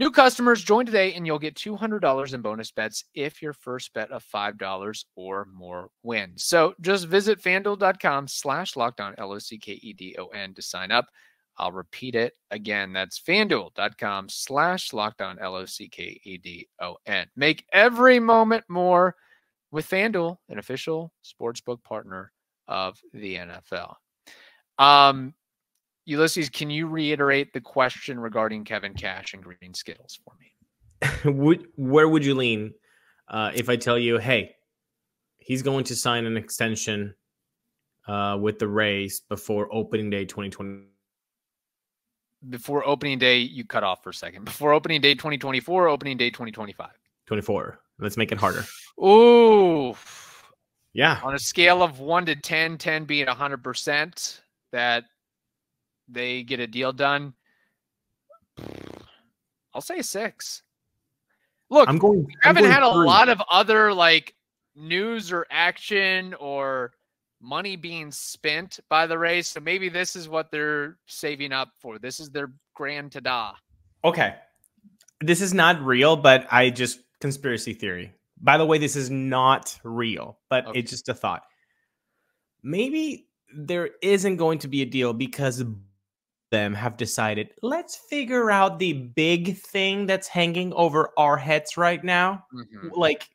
New 0.00 0.10
customers 0.10 0.64
join 0.64 0.86
today 0.86 1.12
and 1.12 1.26
you'll 1.26 1.38
get 1.38 1.54
$200 1.56 2.32
in 2.32 2.40
bonus 2.40 2.70
bets 2.70 3.04
if 3.14 3.42
your 3.42 3.52
first 3.52 3.92
bet 3.92 4.10
of 4.10 4.24
$5 4.24 5.04
or 5.14 5.46
more 5.52 5.90
wins. 6.02 6.44
So 6.44 6.72
just 6.80 7.06
visit 7.06 7.38
fanduel.com 7.38 8.26
slash 8.26 8.72
lockedon, 8.72 9.12
L 9.18 9.32
O 9.32 9.38
C 9.38 9.58
K 9.58 9.72
E 9.72 9.92
D 9.92 10.16
O 10.18 10.28
N 10.28 10.54
to 10.54 10.62
sign 10.62 10.90
up. 10.90 11.04
I'll 11.58 11.70
repeat 11.70 12.14
it 12.14 12.32
again. 12.50 12.94
That's 12.94 13.20
fanduel.com 13.20 14.30
slash 14.30 14.92
lockedon, 14.92 15.36
L 15.38 15.54
O 15.54 15.66
C 15.66 15.86
K 15.90 16.18
E 16.24 16.38
D 16.38 16.66
O 16.80 16.96
N. 17.04 17.26
Make 17.36 17.66
every 17.70 18.18
moment 18.18 18.64
more 18.70 19.14
with 19.70 19.86
FanDuel, 19.86 20.38
an 20.48 20.58
official 20.58 21.12
sportsbook 21.22 21.84
partner 21.84 22.32
of 22.68 22.98
the 23.12 23.36
NFL. 23.36 23.94
Um, 24.78 25.34
Ulises, 26.08 26.50
can 26.52 26.70
you 26.70 26.86
reiterate 26.86 27.52
the 27.52 27.60
question 27.60 28.18
regarding 28.18 28.64
Kevin 28.64 28.94
Cash 28.94 29.34
and 29.34 29.42
Green 29.42 29.74
Skittles 29.74 30.18
for 30.24 30.34
me? 30.40 31.32
would, 31.38 31.66
where 31.76 32.08
would 32.08 32.24
you 32.24 32.34
lean 32.34 32.72
uh, 33.28 33.52
if 33.54 33.68
I 33.68 33.76
tell 33.76 33.98
you, 33.98 34.18
hey, 34.18 34.56
he's 35.38 35.62
going 35.62 35.84
to 35.84 35.96
sign 35.96 36.26
an 36.26 36.36
extension 36.36 37.14
uh, 38.08 38.38
with 38.40 38.58
the 38.58 38.68
Rays 38.68 39.20
before 39.28 39.72
opening 39.72 40.10
day 40.10 40.24
2020? 40.24 40.86
Before 42.48 42.86
opening 42.86 43.18
day, 43.18 43.38
you 43.38 43.64
cut 43.64 43.84
off 43.84 44.02
for 44.02 44.10
a 44.10 44.14
second. 44.14 44.44
Before 44.44 44.72
opening 44.72 45.00
day 45.00 45.14
2024, 45.14 45.88
opening 45.88 46.16
day 46.16 46.30
2025. 46.30 46.88
24. 47.26 47.80
Let's 47.98 48.16
make 48.16 48.32
it 48.32 48.38
harder. 48.38 48.64
Ooh. 48.98 49.94
Yeah. 50.92 51.20
On 51.22 51.34
a 51.34 51.38
scale 51.38 51.82
of 51.82 52.00
1 52.00 52.26
to 52.26 52.36
10, 52.36 52.78
10 52.78 53.04
being 53.04 53.26
100%, 53.26 54.40
that 54.72 55.04
they 56.08 56.42
get 56.42 56.60
a 56.60 56.66
deal 56.66 56.92
done, 56.92 57.34
I'll 59.74 59.80
say 59.80 60.02
six. 60.02 60.62
Look, 61.70 61.88
I'm 61.88 61.98
going. 61.98 62.24
We 62.24 62.34
haven't 62.42 62.64
going 62.64 62.72
had 62.72 62.82
a 62.82 62.88
lot 62.88 63.28
of 63.28 63.40
other 63.50 63.94
like 63.94 64.34
news 64.74 65.30
or 65.30 65.46
action 65.50 66.34
or 66.34 66.92
money 67.40 67.76
being 67.76 68.10
spent 68.10 68.80
by 68.88 69.06
the 69.06 69.16
Rays, 69.16 69.46
so 69.46 69.60
maybe 69.60 69.88
this 69.88 70.16
is 70.16 70.28
what 70.28 70.50
they're 70.50 70.98
saving 71.06 71.52
up 71.52 71.70
for. 71.78 71.98
This 72.00 72.18
is 72.18 72.30
their 72.30 72.50
grand 72.74 73.12
tada. 73.12 73.52
Okay, 74.04 74.34
this 75.20 75.40
is 75.40 75.54
not 75.54 75.80
real, 75.80 76.16
but 76.16 76.46
I 76.50 76.70
just 76.70 77.00
conspiracy 77.20 77.72
theory. 77.72 78.12
By 78.40 78.56
the 78.56 78.66
way, 78.66 78.78
this 78.78 78.96
is 78.96 79.10
not 79.10 79.78
real, 79.84 80.38
but 80.48 80.66
okay. 80.66 80.78
it's 80.78 80.90
just 80.90 81.08
a 81.08 81.14
thought. 81.14 81.42
Maybe 82.62 83.28
there 83.54 83.90
isn't 84.02 84.36
going 84.36 84.58
to 84.60 84.68
be 84.68 84.82
a 84.82 84.86
deal 84.86 85.12
because 85.12 85.62
them 86.50 86.74
have 86.74 86.96
decided 86.96 87.50
let's 87.62 87.96
figure 87.96 88.50
out 88.50 88.78
the 88.78 88.92
big 88.92 89.56
thing 89.56 90.06
that's 90.06 90.26
hanging 90.26 90.72
over 90.72 91.10
our 91.16 91.36
heads 91.36 91.76
right 91.76 92.02
now. 92.02 92.44
Mm-hmm. 92.54 92.88
Like, 92.92 93.28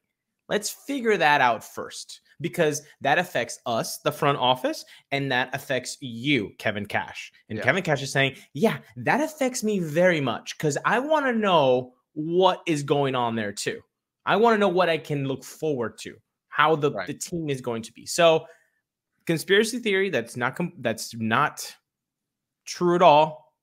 let's 0.50 0.69
figure 0.69 1.17
that 1.17 1.41
out 1.41 1.63
first 1.63 2.21
because 2.41 2.81
that 3.01 3.17
affects 3.17 3.59
us, 3.65 4.00
the 4.00 4.12
front 4.12 4.38
office, 4.38 4.83
and 5.12 5.31
that 5.31 5.50
affects 5.53 5.97
you, 6.01 6.51
Kevin 6.57 6.85
Cash. 6.85 7.31
And 7.50 7.57
yeah. 7.57 7.63
Kevin 7.63 7.83
Cash 7.83 8.03
is 8.03 8.12
saying, 8.12 8.35
Yeah, 8.53 8.77
that 8.97 9.21
affects 9.21 9.63
me 9.63 9.79
very 9.79 10.21
much 10.21 10.57
because 10.57 10.77
I 10.85 11.00
want 11.00 11.25
to 11.25 11.33
know 11.33 11.93
what 12.13 12.62
is 12.65 12.83
going 12.83 13.15
on 13.15 13.35
there 13.35 13.53
too. 13.53 13.81
I 14.25 14.36
want 14.36 14.55
to 14.55 14.58
know 14.58 14.70
what 14.70 14.89
I 14.89 14.98
can 14.98 15.27
look 15.27 15.44
forward 15.44 15.98
to, 16.00 16.15
how 16.50 16.75
the, 16.75 16.91
right. 16.91 17.08
the 17.08 17.13
team 17.13 17.50
is 17.50 17.62
going 17.62 17.84
to 17.84 17.94
be. 17.94 18.05
So, 18.05 18.46
conspiracy 19.25 19.79
theory 19.79 20.10
that's 20.10 20.38
not 20.38 20.60
that's 20.79 21.15
not 21.15 21.75
true 22.65 22.96
at 22.96 23.01
all, 23.01 23.53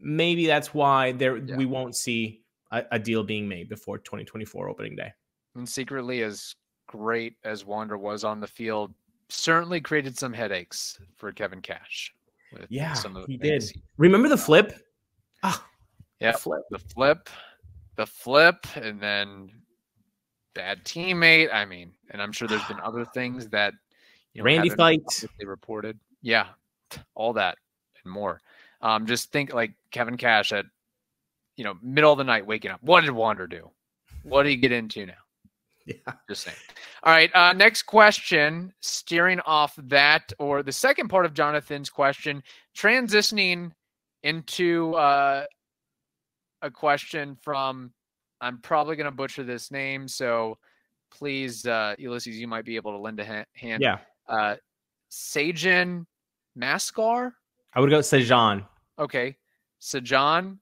maybe 0.00 0.46
that's 0.46 0.74
why 0.74 1.12
there 1.12 1.36
yeah. 1.36 1.56
we 1.56 1.66
won't 1.66 1.96
see 1.96 2.42
a, 2.72 2.84
a, 2.92 2.98
deal 2.98 3.22
being 3.22 3.48
made 3.48 3.68
before 3.68 3.98
2024 3.98 4.68
opening 4.68 4.96
day. 4.96 5.12
And 5.54 5.68
secretly, 5.68 6.22
as 6.22 6.54
great 6.86 7.36
as 7.44 7.64
Wander 7.64 7.98
was 7.98 8.24
on 8.24 8.40
the 8.40 8.46
field, 8.46 8.92
certainly 9.28 9.80
created 9.80 10.18
some 10.18 10.32
headaches 10.32 10.98
for 11.16 11.32
Kevin 11.32 11.60
Cash. 11.60 12.12
yeah, 12.68 12.94
he 13.26 13.36
did. 13.36 13.62
He 13.62 13.82
Remember 13.96 14.28
the 14.28 14.36
flip? 14.36 14.74
Ah, 15.42 15.64
yeah, 16.20 16.32
the 16.32 16.38
flip. 16.38 16.62
the 16.70 16.78
flip, 16.78 17.30
the 17.96 18.06
flip, 18.06 18.66
and 18.76 19.00
then 19.00 19.50
bad 20.54 20.84
teammate. 20.84 21.52
I 21.52 21.64
mean, 21.64 21.92
and 22.10 22.20
I'm 22.20 22.32
sure 22.32 22.48
there's 22.48 22.64
been 22.64 22.80
other 22.84 23.04
things 23.04 23.48
that 23.48 23.74
you 24.34 24.42
know, 24.42 24.46
Randy 24.46 24.70
fights 24.70 25.24
they 25.38 25.44
reported. 25.44 25.98
Yeah, 26.20 26.46
all 27.14 27.32
that 27.34 27.58
and 28.04 28.12
more. 28.12 28.40
Um, 28.80 29.06
just 29.06 29.30
think 29.32 29.52
like 29.52 29.72
Kevin 29.90 30.16
Cash 30.16 30.52
at 30.52 30.66
you 31.56 31.64
know 31.64 31.74
middle 31.82 32.12
of 32.12 32.18
the 32.18 32.24
night 32.24 32.46
waking 32.46 32.70
up. 32.70 32.82
What 32.82 33.02
did 33.02 33.10
Wander 33.10 33.46
do? 33.46 33.70
What 34.22 34.44
did 34.44 34.50
he 34.50 34.56
get 34.56 34.72
into 34.72 35.06
now? 35.06 35.14
Yeah. 35.84 36.12
Just 36.28 36.44
saying. 36.44 36.56
All 37.02 37.12
right. 37.12 37.28
Uh, 37.34 37.52
next 37.54 37.82
question, 37.82 38.72
steering 38.78 39.40
off 39.40 39.74
that, 39.76 40.32
or 40.38 40.62
the 40.62 40.70
second 40.70 41.08
part 41.08 41.26
of 41.26 41.34
Jonathan's 41.34 41.90
question, 41.90 42.44
transitioning 42.76 43.72
into 44.22 44.94
uh, 44.94 45.44
a 46.62 46.70
question 46.70 47.36
from, 47.42 47.92
I'm 48.42 48.58
probably 48.58 48.96
going 48.96 49.06
to 49.06 49.10
butcher 49.16 49.44
this 49.44 49.70
name. 49.70 50.06
So 50.08 50.58
please, 51.10 51.64
uh, 51.66 51.94
Ulises, 51.98 52.34
you 52.34 52.48
might 52.48 52.64
be 52.64 52.76
able 52.76 52.92
to 52.92 52.98
lend 52.98 53.20
a 53.20 53.24
ha- 53.24 53.44
hand. 53.54 53.82
Yeah. 53.82 53.98
Uh, 54.28 54.56
Sajin 55.10 56.06
Mascar. 56.58 57.32
I 57.74 57.80
would 57.80 57.90
go 57.90 58.00
Sejan. 58.00 58.66
Okay. 58.98 59.36
Sajan 59.80 60.58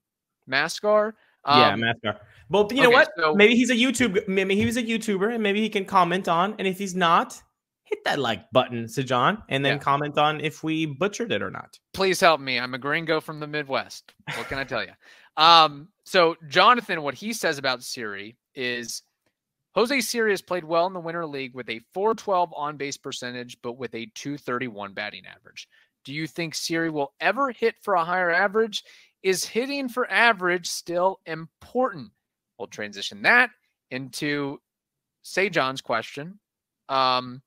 Mascar. 0.48 1.12
yeah, 1.46 1.72
Um, 1.72 1.80
Mascar. 1.80 2.18
Well, 2.48 2.68
you 2.70 2.82
know 2.82 2.90
what? 2.90 3.08
so- 3.16 3.34
maybe 3.34 3.54
he's 3.56 3.70
a 3.70 3.74
YouTube. 3.74 4.26
Maybe 4.28 4.56
he 4.56 4.66
was 4.66 4.76
a 4.76 4.82
YouTuber, 4.82 5.32
and 5.34 5.42
maybe 5.42 5.60
he 5.60 5.68
can 5.68 5.84
comment 5.84 6.28
on. 6.28 6.54
And 6.58 6.66
if 6.68 6.78
he's 6.78 6.94
not, 6.94 7.40
hit 7.84 8.04
that 8.04 8.18
like 8.18 8.50
button, 8.52 8.84
Sejan, 8.84 9.42
and 9.48 9.64
then 9.64 9.74
Yeah. 9.74 9.78
comment 9.78 10.18
on 10.18 10.40
if 10.40 10.62
we 10.62 10.86
butchered 10.86 11.32
it 11.32 11.42
or 11.42 11.50
not. 11.50 11.78
please 11.92 12.20
help 12.20 12.40
me. 12.40 12.58
I'm 12.58 12.74
a 12.74 12.78
gringo 12.78 13.20
from 13.20 13.40
the 13.40 13.46
Midwest. 13.46 14.14
What 14.36 14.46
can 14.48 14.58
I 14.58 14.64
tell 14.64 14.82
you? 14.82 14.92
Um, 15.40 15.88
so 16.04 16.36
Jonathan, 16.48 17.02
what 17.02 17.14
he 17.14 17.32
says 17.32 17.56
about 17.56 17.82
Siri 17.82 18.36
is 18.54 19.02
Jose 19.74 20.02
Siri 20.02 20.32
has 20.32 20.42
played 20.42 20.64
well 20.64 20.86
in 20.86 20.92
the 20.92 21.00
Winter 21.00 21.24
League 21.24 21.54
with 21.54 21.70
a 21.70 21.80
412 21.94 22.52
on 22.54 22.76
base 22.76 22.98
percentage, 22.98 23.56
but 23.62 23.78
with 23.78 23.94
a 23.94 24.10
231 24.14 24.92
batting 24.92 25.22
average. 25.26 25.66
Do 26.04 26.12
you 26.12 26.26
think 26.26 26.54
Siri 26.54 26.90
will 26.90 27.14
ever 27.20 27.52
hit 27.52 27.76
for 27.80 27.94
a 27.94 28.04
higher 28.04 28.30
average? 28.30 28.84
Is 29.22 29.44
hitting 29.46 29.88
for 29.88 30.10
average 30.10 30.66
still 30.66 31.20
important? 31.24 32.10
We'll 32.58 32.68
transition 32.68 33.22
that 33.22 33.50
into 33.90 34.60
Say 35.22 35.48
John's 35.48 35.80
question. 35.80 36.38
Um, 36.90 37.40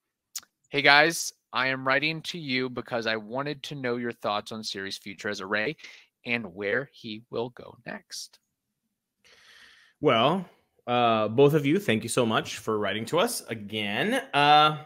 hey 0.69 0.81
guys, 0.81 1.31
I 1.51 1.67
am 1.67 1.85
writing 1.85 2.21
to 2.23 2.39
you 2.39 2.69
because 2.69 3.05
I 3.05 3.17
wanted 3.17 3.61
to 3.63 3.75
know 3.75 3.97
your 3.97 4.11
thoughts 4.11 4.51
on 4.51 4.63
Siri's 4.63 4.97
future 4.97 5.29
as 5.29 5.39
a 5.39 5.45
Ray 5.45 5.75
and 6.25 6.53
where 6.53 6.89
he 6.91 7.23
will 7.29 7.49
go 7.49 7.77
next. 7.85 8.39
Well, 10.01 10.45
uh, 10.85 11.29
both 11.29 11.53
of 11.53 11.65
you, 11.65 11.79
thank 11.79 12.03
you 12.03 12.09
so 12.09 12.25
much 12.25 12.57
for 12.57 12.77
writing 12.77 13.05
to 13.05 13.19
us 13.19 13.41
again. 13.47 14.15
Uh, 14.33 14.83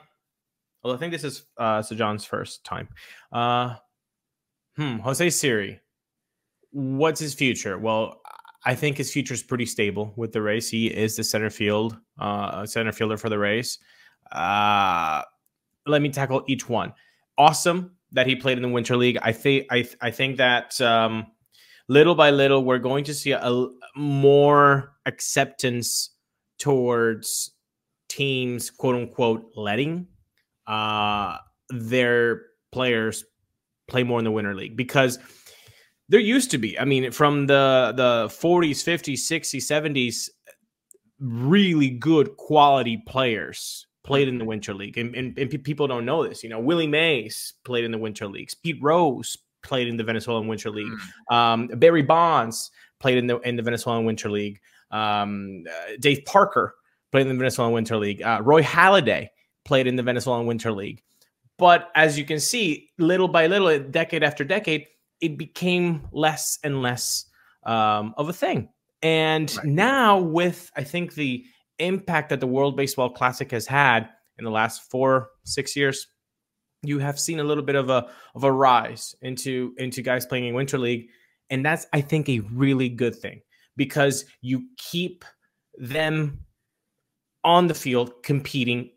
well, 0.83 0.93
I 0.93 0.97
think 0.97 1.11
this 1.11 1.23
is 1.23 1.43
uh, 1.57 1.81
Sejan's 1.81 2.23
first 2.23 2.63
time. 2.63 2.87
Uh, 3.31 3.75
hmm, 4.75 4.97
Jose 4.99 5.29
Siri, 5.31 5.81
what's 6.71 7.19
his 7.19 7.33
future? 7.33 7.77
Well, 7.77 8.21
I 8.63 8.75
think 8.75 8.97
his 8.97 9.11
future 9.11 9.33
is 9.33 9.43
pretty 9.43 9.65
stable 9.65 10.13
with 10.15 10.33
the 10.33 10.41
Rays. 10.41 10.69
He 10.69 10.87
is 10.87 11.15
the 11.15 11.23
center 11.23 11.49
field, 11.49 11.97
uh, 12.19 12.65
center 12.65 12.91
fielder 12.91 13.17
for 13.17 13.29
the 13.29 13.39
Rays. 13.39 13.79
Uh, 14.31 15.23
let 15.85 16.01
me 16.01 16.09
tackle 16.09 16.43
each 16.47 16.69
one. 16.69 16.93
Awesome 17.37 17.96
that 18.11 18.27
he 18.27 18.35
played 18.35 18.57
in 18.57 18.63
the 18.63 18.69
Winter 18.69 18.97
League. 18.97 19.17
I 19.21 19.31
think 19.31 19.67
I 19.71 19.87
I 20.01 20.11
think 20.11 20.37
that 20.37 20.79
um, 20.81 21.27
little 21.87 22.15
by 22.15 22.31
little 22.31 22.63
we're 22.63 22.79
going 22.79 23.03
to 23.05 23.13
see 23.13 23.31
a, 23.31 23.41
a 23.41 23.69
more 23.95 24.93
acceptance 25.05 26.11
towards 26.59 27.51
teams, 28.09 28.69
quote 28.69 28.95
unquote, 28.95 29.51
letting 29.55 30.07
uh, 30.67 31.37
their 31.69 32.41
players 32.71 33.23
play 33.87 34.03
more 34.03 34.19
in 34.19 34.25
the 34.25 34.31
Winter 34.31 34.55
League 34.55 34.75
because 34.75 35.19
there 36.09 36.19
used 36.19 36.51
to 36.51 36.57
be. 36.57 36.79
I 36.79 36.85
mean, 36.85 37.11
from 37.11 37.47
the 37.47 37.93
the 37.95 38.27
40s, 38.27 38.83
50s, 38.83 39.19
60s, 39.19 39.63
70s, 39.63 40.29
really 41.19 41.89
good 41.89 42.37
quality 42.37 43.03
players 43.07 43.87
played 44.07 44.27
in 44.27 44.37
the 44.39 44.45
Winter 44.45 44.73
League, 44.73 44.97
and, 44.97 45.13
and, 45.15 45.37
and 45.37 45.63
people 45.63 45.87
don't 45.87 46.05
know 46.05 46.27
this. 46.27 46.43
You 46.43 46.49
know, 46.49 46.59
Willie 46.59 46.87
Mays 46.87 47.53
played 47.63 47.83
in 47.83 47.91
the 47.91 47.97
Winter 47.97 48.27
Leagues. 48.27 48.55
Pete 48.55 48.79
Rose 48.81 49.37
played 49.61 49.87
in 49.87 49.97
the 49.97 50.03
Venezuelan 50.03 50.47
Winter 50.47 50.71
League. 50.71 50.91
Um, 51.29 51.67
Barry 51.67 52.01
Bonds 52.01 52.71
played 52.99 53.17
in 53.17 53.27
the 53.27 53.37
in 53.41 53.55
the 53.57 53.61
Venezuelan 53.61 54.05
Winter 54.05 54.29
League. 54.31 54.59
Um, 54.91 55.63
uh, 55.69 55.97
Dave 55.99 56.23
Parker 56.25 56.73
played 57.11 57.27
in 57.27 57.33
the 57.33 57.37
Venezuelan 57.37 57.73
Winter 57.73 57.97
League. 57.97 58.21
Uh, 58.21 58.39
Roy 58.41 58.63
Halladay 58.63 59.27
played 59.65 59.85
in 59.85 59.95
the 59.95 60.03
Venezuelan 60.03 60.47
Winter 60.47 60.71
League. 60.71 61.03
But 61.57 61.89
as 61.95 62.17
you 62.17 62.23
can 62.23 62.39
see, 62.39 62.89
little 62.97 63.27
by 63.27 63.47
little, 63.47 63.77
decade 63.79 64.23
after 64.23 64.43
decade, 64.43 64.85
it 65.21 65.37
became 65.37 66.07
less 66.11 66.59
and 66.63 66.81
less 66.81 67.25
um, 67.63 68.13
of 68.17 68.29
a 68.29 68.33
thing. 68.33 68.69
And 69.01 69.53
Right. 69.57 69.65
now, 69.65 70.19
with 70.19 70.71
I 70.75 70.83
think 70.83 71.13
the 71.15 71.43
impact 71.79 72.29
that 72.29 72.39
the 72.39 72.47
World 72.47 72.75
Baseball 72.75 73.09
Classic 73.09 73.49
has 73.51 73.67
had 73.67 74.09
in 74.37 74.45
the 74.45 74.51
last 74.51 74.89
four, 74.89 75.29
six 75.43 75.75
years, 75.75 76.07
you 76.83 76.99
have 76.99 77.19
seen 77.19 77.39
a 77.39 77.43
little 77.43 77.63
bit 77.63 77.75
of 77.75 77.89
a 77.89 78.07
of 78.35 78.43
a 78.43 78.51
rise 78.51 79.15
into 79.21 79.73
into 79.77 80.01
guys 80.01 80.25
playing 80.25 80.45
in 80.45 80.53
Winter 80.53 80.77
League, 80.77 81.09
and 81.49 81.65
that's 81.65 81.87
I 81.93 82.01
think 82.01 82.29
a 82.29 82.39
really 82.39 82.89
good 82.89 83.15
thing 83.15 83.41
because 83.75 84.25
you 84.41 84.65
keep 84.77 85.25
them 85.77 86.39
on 87.43 87.67
the 87.67 87.73
field 87.73 88.11
competing 88.23 88.89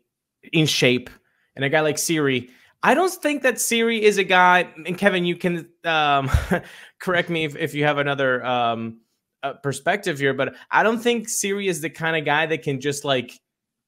in 0.51 0.65
shape. 0.65 1.09
And 1.55 1.65
a 1.65 1.69
guy 1.69 1.81
like 1.81 1.97
Siri, 1.97 2.49
I 2.83 2.93
don't 2.93 3.13
think 3.13 3.43
that 3.43 3.59
Siri 3.59 4.03
is 4.03 4.17
a 4.17 4.23
guy. 4.23 4.67
And 4.85 4.97
Kevin, 4.97 5.25
you 5.25 5.35
can 5.35 5.69
um, 5.85 6.29
correct 6.99 7.29
me 7.29 7.45
if, 7.45 7.55
if 7.55 7.73
you 7.73 7.83
have 7.85 7.97
another 7.97 8.43
um, 8.45 9.01
uh, 9.43 9.53
perspective 9.53 10.19
here, 10.19 10.33
but 10.33 10.55
I 10.69 10.83
don't 10.83 10.99
think 10.99 11.29
Siri 11.29 11.67
is 11.67 11.81
the 11.81 11.89
kind 11.89 12.15
of 12.15 12.25
guy 12.25 12.45
that 12.45 12.63
can 12.63 12.79
just 12.79 13.05
like 13.05 13.39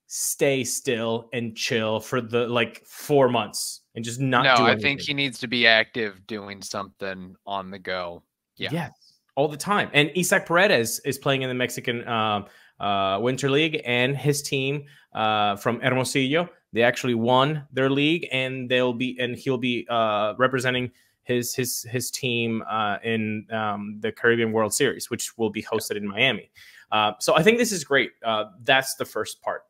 stay 0.07 0.63
still 0.63 1.29
and 1.33 1.55
chill 1.55 1.99
for 1.99 2.21
the 2.21 2.47
like 2.47 2.83
four 2.85 3.29
months 3.29 3.81
and 3.95 4.03
just 4.03 4.19
not. 4.19 4.43
no, 4.43 4.65
I 4.65 4.75
think 4.77 5.01
he 5.01 5.13
needs 5.13 5.39
to 5.39 5.47
be 5.47 5.67
active 5.67 6.25
doing 6.27 6.61
something 6.61 7.35
on 7.45 7.71
the 7.71 7.79
go. 7.79 8.23
Yeah. 8.55 8.69
Yes, 8.71 8.91
all 9.35 9.47
the 9.47 9.57
time. 9.57 9.89
And 9.93 10.11
Isaac 10.17 10.45
Paredes 10.45 10.99
is 10.99 11.17
playing 11.17 11.41
in 11.41 11.49
the 11.49 11.55
Mexican 11.55 12.07
um, 12.07 12.45
uh, 12.79 13.19
Winter 13.21 13.49
League, 13.49 13.81
and 13.85 14.15
his 14.15 14.41
team 14.41 14.85
uh, 15.13 15.55
from 15.55 15.79
Hermosillo. 15.79 16.49
They 16.73 16.83
actually 16.83 17.15
won 17.15 17.67
their 17.71 17.89
league, 17.89 18.27
and 18.31 18.69
they'll 18.69 18.93
be 18.93 19.17
and 19.19 19.35
he'll 19.35 19.57
be 19.57 19.87
uh, 19.89 20.33
representing 20.37 20.91
his 21.23 21.55
his 21.55 21.83
his 21.83 22.11
team 22.11 22.63
uh, 22.69 22.97
in 23.03 23.47
um, 23.51 23.97
the 23.99 24.11
Caribbean 24.11 24.51
World 24.51 24.73
Series, 24.73 25.09
which 25.09 25.37
will 25.37 25.49
be 25.49 25.63
hosted 25.63 25.97
in 25.97 26.07
Miami. 26.07 26.51
Uh, 26.91 27.13
so 27.19 27.35
I 27.35 27.43
think 27.43 27.57
this 27.57 27.71
is 27.71 27.83
great. 27.83 28.11
Uh, 28.23 28.45
that's 28.63 28.95
the 28.95 29.05
first 29.05 29.41
part. 29.41 29.63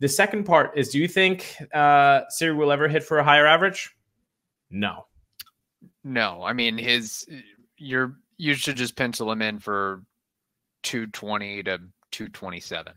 The 0.00 0.08
second 0.08 0.44
part 0.44 0.76
is: 0.76 0.90
Do 0.90 0.98
you 0.98 1.08
think 1.08 1.56
uh, 1.72 2.22
Siri 2.30 2.54
will 2.54 2.72
ever 2.72 2.88
hit 2.88 3.04
for 3.04 3.18
a 3.18 3.24
higher 3.24 3.46
average? 3.46 3.94
No. 4.70 5.06
No, 6.02 6.42
I 6.42 6.52
mean 6.52 6.76
his 6.76 7.26
you're 7.78 8.16
you 8.36 8.54
should 8.54 8.76
just 8.76 8.96
pencil 8.96 9.30
him 9.30 9.42
in 9.42 9.58
for 9.58 10.02
220 10.82 11.62
to 11.64 11.78
227, 12.10 12.92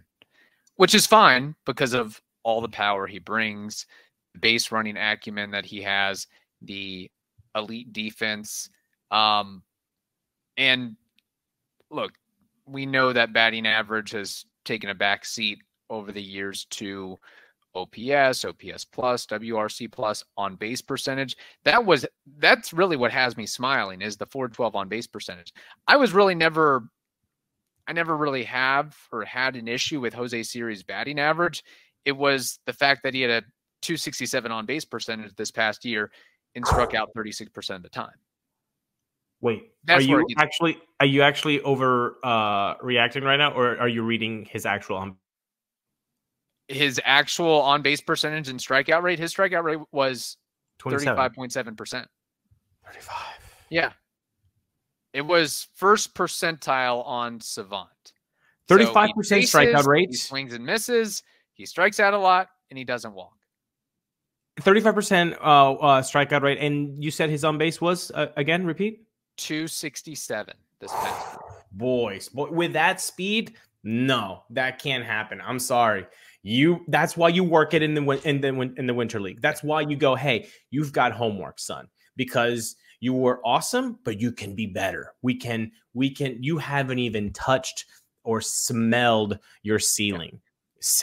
which 0.76 0.96
is 0.96 1.06
fine 1.06 1.56
because 1.66 1.94
of 1.94 2.22
all 2.44 2.62
the 2.62 2.70
power 2.70 3.08
he 3.08 3.20
brings, 3.20 3.86
the 4.34 4.40
base 4.40 4.72
running 4.72 4.98
acumen 4.98 5.52
that 5.52 5.66
he 5.66 5.82
has, 5.82 6.28
the 6.62 7.10
elite 7.58 7.92
defense. 7.94 8.70
Um 9.12 9.64
and 10.58 10.96
look, 11.90 12.14
we 12.66 12.86
know 12.86 13.14
that 13.14 13.34
batting 13.34 13.68
average 13.68 14.12
has 14.12 14.46
taken 14.66 14.90
a 14.90 14.96
back 14.96 15.26
seat 15.26 15.60
over 15.90 16.12
the 16.12 16.22
years 16.22 16.66
to 16.72 17.18
OPS, 17.76 18.44
OPS 18.44 18.86
plus, 18.86 19.26
WRC 19.28 19.92
plus 19.92 20.24
on 20.36 20.56
base 20.56 20.82
percentage 20.82 21.38
that 21.64 21.86
was 21.86 22.06
that's 22.40 22.74
really 22.74 22.98
what 22.98 23.12
has 23.12 23.38
me 23.38 23.46
smiling 23.46 24.02
is 24.02 24.18
the 24.18 24.26
412 24.26 24.76
on 24.76 24.90
base 24.90 25.08
percentage. 25.08 25.54
I 25.88 25.96
was 25.96 26.14
really 26.14 26.36
never 26.36 26.90
I 27.88 27.94
never 27.94 28.18
really 28.18 28.44
have 28.44 28.98
or 29.12 29.24
had 29.24 29.56
an 29.56 29.68
issue 29.68 30.02
with 30.02 30.14
Jose 30.14 30.44
Siri's 30.44 30.84
batting 30.84 31.20
average. 31.20 31.64
It 32.04 32.12
was 32.12 32.60
the 32.66 32.74
fact 32.74 33.04
that 33.04 33.14
he 33.14 33.22
had 33.22 33.32
a 33.32 33.42
267 33.82 34.52
on 34.52 34.66
base 34.66 34.86
percentage 34.86 35.36
this 35.36 35.52
past 35.52 35.86
year 35.86 36.12
and 36.58 36.68
struck 36.68 36.94
out 36.94 37.12
36% 37.16 37.76
of 37.76 37.84
the 37.84 37.90
time. 37.90 38.12
Wait, 39.40 39.72
That's 39.84 40.00
are 40.00 40.08
you 40.08 40.26
actually 40.38 40.80
are 41.00 41.06
you 41.06 41.22
actually 41.22 41.62
over 41.62 42.18
uh 42.24 42.74
reacting 42.82 43.24
right 43.24 43.38
now, 43.38 43.54
or 43.54 43.78
are 43.78 43.88
you 43.88 44.02
reading 44.02 44.46
his 44.46 44.66
actual? 44.66 44.98
On- 44.98 45.16
His 46.68 47.00
actual 47.06 47.62
on 47.62 47.84
base 47.84 48.02
percentage 48.02 48.50
and 48.50 48.60
strikeout 48.60 49.04
rate, 49.04 49.20
his 49.20 49.34
strikeout 49.34 49.64
rate 49.64 49.80
was 49.92 50.38
35.7%. 50.80 52.06
35. 52.86 53.16
Yeah. 53.70 53.92
It 55.14 55.22
was 55.22 55.68
first 55.76 56.16
percentile 56.16 57.06
on 57.06 57.40
Savant. 57.40 57.90
So 58.68 58.78
35% 58.78 59.14
strikeout 59.14 59.86
rate. 59.86 60.10
He 60.10 60.16
swings 60.16 60.54
and 60.54 60.66
misses. 60.66 61.22
He 61.54 61.68
strikes 61.68 62.00
out 62.00 62.16
a 62.16 62.18
lot, 62.20 62.50
and 62.72 62.78
he 62.78 62.84
doesn't 62.86 63.14
walk. 63.14 63.37
35% 64.62 65.34
uh, 65.34 65.36
uh 65.36 66.02
strikeout 66.02 66.42
rate, 66.42 66.60
and 66.60 67.02
you 67.04 67.12
said 67.12 67.30
his 67.30 67.44
on 67.44 67.58
base 67.58 67.80
was 67.80 68.12
uh, 68.12 68.28
again. 68.36 68.66
Repeat. 68.66 69.04
267 69.38 70.56
this 70.80 70.92
past. 70.92 71.38
Boys, 71.72 72.30
boy, 72.30 72.50
with 72.50 72.74
that 72.74 73.00
speed, 73.00 73.56
no, 73.84 74.44
that 74.50 74.82
can't 74.82 75.04
happen. 75.04 75.42
I'm 75.46 75.60
sorry. 75.60 76.08
You 76.44 76.82
that's 76.88 77.16
why 77.16 77.30
you 77.30 77.44
work 77.44 77.74
it 77.74 77.84
in 77.84 77.94
the 77.94 78.04
in 78.28 78.42
the 78.42 78.74
in 78.78 78.88
the 78.88 78.94
winter 78.94 79.20
league. 79.20 79.42
That's 79.42 79.64
why 79.64 79.82
you 79.82 79.96
go, 79.96 80.16
"Hey, 80.16 80.48
you've 80.72 80.94
got 80.94 81.12
homework, 81.12 81.60
son." 81.60 81.88
Because 82.16 82.76
you 83.00 83.14
were 83.14 83.42
awesome, 83.46 84.00
but 84.04 84.20
you 84.20 84.32
can 84.32 84.56
be 84.56 84.66
better. 84.66 85.14
We 85.22 85.36
can 85.36 85.72
we 85.94 86.10
can 86.10 86.42
you 86.42 86.58
haven't 86.58 87.00
even 87.00 87.32
touched 87.34 87.86
or 88.24 88.42
smelled 88.42 89.40
your 89.64 89.80
ceiling. 89.80 90.40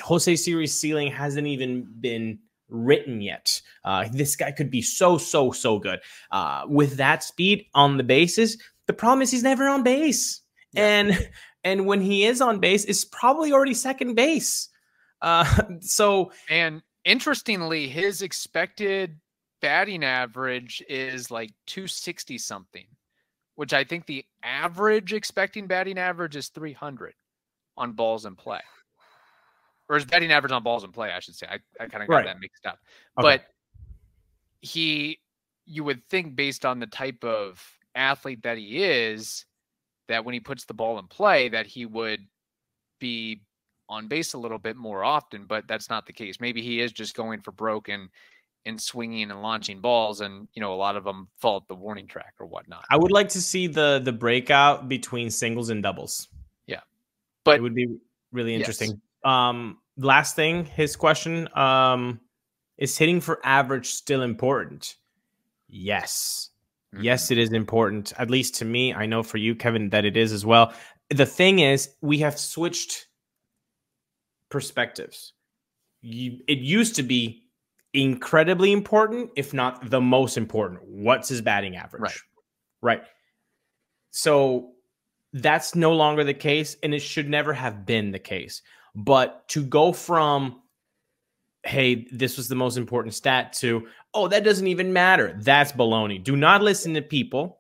Jose 0.03 0.37
Siri's 0.37 0.79
ceiling 0.79 1.11
hasn't 1.11 1.47
even 1.47 1.87
been 2.01 2.39
written 2.69 3.21
yet. 3.21 3.61
Uh, 3.85 4.07
this 4.13 4.37
guy 4.37 4.53
could 4.53 4.71
be 4.71 4.83
so, 4.83 5.19
so, 5.19 5.51
so 5.51 5.79
good. 5.79 6.01
Uh, 6.31 6.65
with 6.67 6.97
that 6.97 7.23
speed 7.23 7.67
on 7.75 7.97
the 7.97 8.05
bases, 8.05 8.59
the 8.87 8.93
problem 8.93 9.23
is 9.23 9.31
he's 9.31 9.43
never 9.43 9.69
on 9.69 9.83
base. 9.83 10.41
Yeah. 10.73 10.87
And 10.87 11.29
and 11.65 11.87
when 11.87 12.01
he 12.01 12.25
is 12.25 12.41
on 12.41 12.61
base, 12.61 12.85
it's 12.85 13.05
probably 13.05 13.53
already 13.53 13.75
second 13.75 14.15
base. 14.15 14.69
Uh, 15.23 15.63
so 15.81 16.33
and 16.49 16.83
interestingly, 17.05 17.89
his 17.89 18.23
expected 18.23 19.19
batting 19.61 20.05
average 20.05 20.83
is 20.89 21.31
like 21.31 21.53
260 21.67 22.37
something, 22.39 22.87
which 23.55 23.73
I 23.73 23.85
think 23.85 24.07
the 24.07 24.25
average 24.43 25.15
expecting 25.15 25.67
batting 25.67 25.99
average 25.99 26.37
is 26.37 26.49
300 26.49 27.15
on 27.77 27.93
balls 27.93 28.27
in 28.27 28.37
play 28.37 28.61
or 29.89 29.97
his 29.97 30.05
batting 30.05 30.33
average 30.33 30.53
on 30.53 30.63
balls 30.63 30.85
in 30.85 30.93
play, 30.93 31.11
I 31.13 31.21
should 31.21 31.35
say. 31.35 31.47
I, 31.49 31.59
I 31.83 31.87
kind 31.87 32.03
of 32.03 32.09
got 32.09 32.17
right. 32.17 32.27
that 32.27 32.41
mixed 32.41 32.67
up. 32.67 32.79
Okay. 33.19 33.39
But 33.39 33.45
he, 34.61 35.21
you 35.67 35.85
would 35.85 36.07
think 36.09 36.37
based 36.37 36.65
on 36.65 36.79
the 36.79 36.87
type 36.87 37.23
of 37.25 37.63
athlete 37.95 38.43
that 38.43 38.59
he 38.59 38.83
is, 38.83 39.45
that 40.09 40.25
when 40.25 40.35
he 40.35 40.41
puts 40.41 40.65
the 40.65 40.75
ball 40.75 40.99
in 40.99 41.07
play, 41.07 41.49
that 41.49 41.67
he 41.67 41.87
would 41.87 42.21
be 42.99 43.43
on 43.89 44.09
base 44.09 44.35
a 44.35 44.39
little 44.39 44.59
bit 44.59 44.77
more 44.77 45.05
often, 45.05 45.45
but 45.45 45.67
that's 45.69 45.91
not 45.91 46.07
the 46.07 46.13
case. 46.13 46.41
Maybe 46.41 46.63
he 46.63 46.81
is 46.81 46.93
just 46.93 47.15
going 47.15 47.41
for 47.41 47.53
broke 47.53 47.89
and 47.89 48.09
and 48.67 48.81
swinging 48.81 49.31
and 49.31 49.43
launching 49.43 49.81
balls, 49.81 50.23
and 50.23 50.49
you 50.55 50.61
know 50.61 50.73
a 50.73 50.77
lot 50.77 50.97
of 50.97 51.05
them 51.05 51.29
fall 51.39 51.59
at 51.59 51.69
the 51.69 51.75
warning 51.75 52.07
track 52.07 52.33
or 52.41 52.47
whatnot. 52.47 52.85
I 52.91 52.97
would 52.97 53.13
like 53.13 53.29
to 53.31 53.43
see 53.43 53.67
the 53.67 54.01
the 54.03 54.13
breakout 54.13 54.89
between 54.89 55.31
singles 55.31 55.69
and 55.69 55.83
doubles. 55.83 56.29
Yeah, 56.67 56.81
but 57.45 57.57
it 57.57 57.63
would 57.63 57.75
be 57.75 57.99
really 58.33 58.55
interesting. 58.55 58.91
Yes. 58.91 58.99
Um, 59.25 59.79
last 59.97 60.37
thing, 60.37 60.65
his 60.67 60.97
question 60.97 61.49
um, 61.57 62.21
is 62.79 62.97
hitting 62.97 63.21
for 63.21 63.41
average 63.45 63.91
still 63.91 64.23
important? 64.23 64.97
Yes. 65.69 66.51
Mm-hmm. 66.95 67.05
Yes, 67.05 67.31
it 67.31 67.39
is 67.39 67.53
important. 67.53 68.13
At 68.19 68.31
least 68.31 68.55
to 68.57 68.65
me, 68.65 68.93
I 68.95 69.07
know 69.07 69.23
for 69.23 69.39
you, 69.39 69.55
Kevin, 69.55 69.91
that 69.91 70.05
it 70.05 70.17
is 70.17 70.33
as 70.33 70.45
well. 70.45 70.73
The 71.11 71.27
thing 71.27 71.59
is, 71.59 71.91
we 72.01 72.19
have 72.19 72.39
switched 72.39 73.07
perspectives. 74.51 75.33
You, 76.03 76.39
it 76.47 76.59
used 76.59 76.97
to 76.97 77.03
be 77.03 77.43
incredibly 77.93 78.73
important, 78.73 79.31
if 79.37 79.55
not 79.55 79.91
the 79.91 80.01
most 80.01 80.37
important. 80.37 80.81
What's 80.85 81.29
his 81.29 81.41
batting 81.41 81.77
average? 81.77 82.03
Right. 82.03 82.19
Right. 82.83 83.03
So 84.11 84.73
that's 85.33 85.75
no 85.75 85.93
longer 85.93 86.23
the 86.23 86.35
case, 86.35 86.77
and 86.83 86.95
it 86.95 87.01
should 87.01 87.29
never 87.29 87.53
have 87.53 87.85
been 87.85 88.13
the 88.13 88.19
case. 88.19 88.63
But 88.95 89.49
to 89.49 89.65
go 89.65 89.93
from, 89.93 90.63
hey, 91.65 92.07
this 92.13 92.37
was 92.37 92.49
the 92.49 92.55
most 92.55 92.77
important 92.77 93.15
stat 93.15 93.53
to, 93.55 93.89
oh, 94.13 94.29
that 94.29 94.45
doesn't 94.45 94.67
even 94.67 94.93
matter. 94.93 95.37
That's 95.41 95.73
baloney. 95.73 96.23
Do 96.23 96.37
not 96.37 96.63
listen 96.63 96.95
to 96.95 97.03
people 97.03 97.59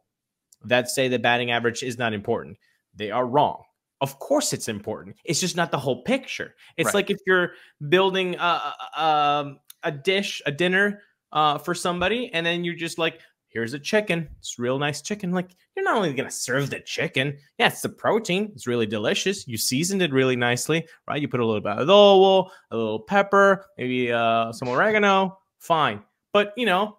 that 0.64 0.88
say 0.88 1.08
the 1.08 1.18
batting 1.18 1.50
average 1.50 1.82
is 1.82 1.98
not 1.98 2.12
important. 2.12 2.56
They 2.94 3.10
are 3.10 3.26
wrong. 3.26 3.64
Of 4.00 4.18
course, 4.18 4.52
it's 4.52 4.68
important. 4.68 5.16
It's 5.24 5.40
just 5.40 5.56
not 5.56 5.70
the 5.70 5.78
whole 5.78 6.02
picture. 6.02 6.54
It's 6.76 6.88
right. 6.88 6.94
like 6.94 7.10
if 7.10 7.18
you're 7.26 7.52
building 7.88 8.36
a, 8.36 8.74
a, 8.96 9.54
a 9.82 9.90
dish, 9.90 10.42
a 10.46 10.52
dinner 10.52 11.02
uh, 11.32 11.58
for 11.58 11.74
somebody, 11.74 12.30
and 12.32 12.44
then 12.44 12.64
you're 12.64 12.74
just 12.74 12.98
like, 12.98 13.20
here's 13.54 13.72
a 13.72 13.78
chicken. 13.78 14.28
It's 14.40 14.58
real 14.58 14.78
nice 14.78 15.00
chicken. 15.00 15.30
Like 15.32 15.56
you're 15.74 15.84
not 15.84 15.96
only 15.96 16.12
going 16.12 16.28
to 16.28 16.34
serve 16.34 16.68
the 16.68 16.80
chicken. 16.80 17.38
Yeah, 17.58 17.68
it's 17.68 17.80
the 17.80 17.88
protein. 17.88 18.50
It's 18.54 18.66
really 18.66 18.86
delicious. 18.86 19.48
You 19.48 19.56
seasoned 19.56 20.02
it 20.02 20.12
really 20.12 20.36
nicely, 20.36 20.86
right? 21.08 21.22
You 21.22 21.28
put 21.28 21.40
a 21.40 21.46
little 21.46 21.60
bit 21.60 21.72
of 21.72 21.88
adobo, 21.88 22.50
a 22.70 22.76
little 22.76 23.00
pepper, 23.00 23.64
maybe 23.78 24.12
uh, 24.12 24.52
some 24.52 24.68
oregano. 24.68 25.38
Fine. 25.60 26.02
But, 26.32 26.52
you 26.56 26.66
know, 26.66 26.98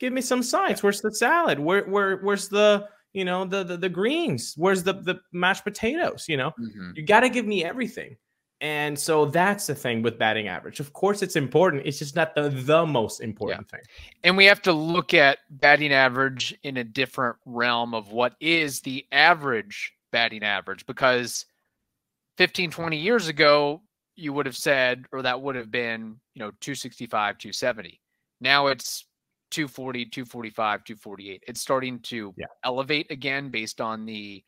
give 0.00 0.12
me 0.12 0.20
some 0.20 0.42
sides. 0.42 0.82
Where's 0.82 1.00
the 1.00 1.14
salad? 1.14 1.58
Where, 1.58 1.84
where, 1.84 2.16
where's 2.18 2.48
the, 2.48 2.88
you 3.12 3.24
know, 3.24 3.44
the, 3.44 3.64
the, 3.64 3.76
the 3.76 3.88
greens? 3.88 4.54
Where's 4.56 4.82
the, 4.82 4.92
the 4.92 5.20
mashed 5.32 5.64
potatoes? 5.64 6.26
You 6.28 6.36
know, 6.36 6.50
mm-hmm. 6.50 6.90
you 6.96 7.06
got 7.06 7.20
to 7.20 7.28
give 7.28 7.46
me 7.46 7.64
everything. 7.64 8.16
And 8.60 8.98
so 8.98 9.26
that's 9.26 9.66
the 9.66 9.74
thing 9.74 10.00
with 10.02 10.18
batting 10.18 10.48
average. 10.48 10.80
Of 10.80 10.92
course, 10.94 11.22
it's 11.22 11.36
important. 11.36 11.82
It's 11.84 11.98
just 11.98 12.16
not 12.16 12.34
the, 12.34 12.48
the 12.48 12.86
most 12.86 13.20
important 13.20 13.66
yeah. 13.70 13.78
thing. 13.78 13.86
And 14.24 14.36
we 14.36 14.46
have 14.46 14.62
to 14.62 14.72
look 14.72 15.12
at 15.12 15.38
batting 15.50 15.92
average 15.92 16.56
in 16.62 16.78
a 16.78 16.84
different 16.84 17.36
realm 17.44 17.92
of 17.92 18.12
what 18.12 18.34
is 18.40 18.80
the 18.80 19.04
average 19.12 19.92
batting 20.10 20.42
average 20.42 20.86
because 20.86 21.44
15, 22.38 22.70
20 22.70 22.96
years 22.96 23.28
ago, 23.28 23.82
you 24.14 24.32
would 24.32 24.46
have 24.46 24.56
said, 24.56 25.04
or 25.12 25.20
that 25.22 25.40
would 25.40 25.56
have 25.56 25.70
been, 25.70 26.16
you 26.34 26.40
know, 26.40 26.50
265, 26.60 27.36
270. 27.36 28.00
Now 28.40 28.68
it's 28.68 29.04
240, 29.50 30.06
245, 30.06 30.84
248. 30.84 31.44
It's 31.46 31.60
starting 31.60 32.00
to 32.00 32.32
yeah. 32.36 32.46
elevate 32.64 33.10
again 33.10 33.50
based 33.50 33.80
on 33.82 34.06
the 34.06 34.42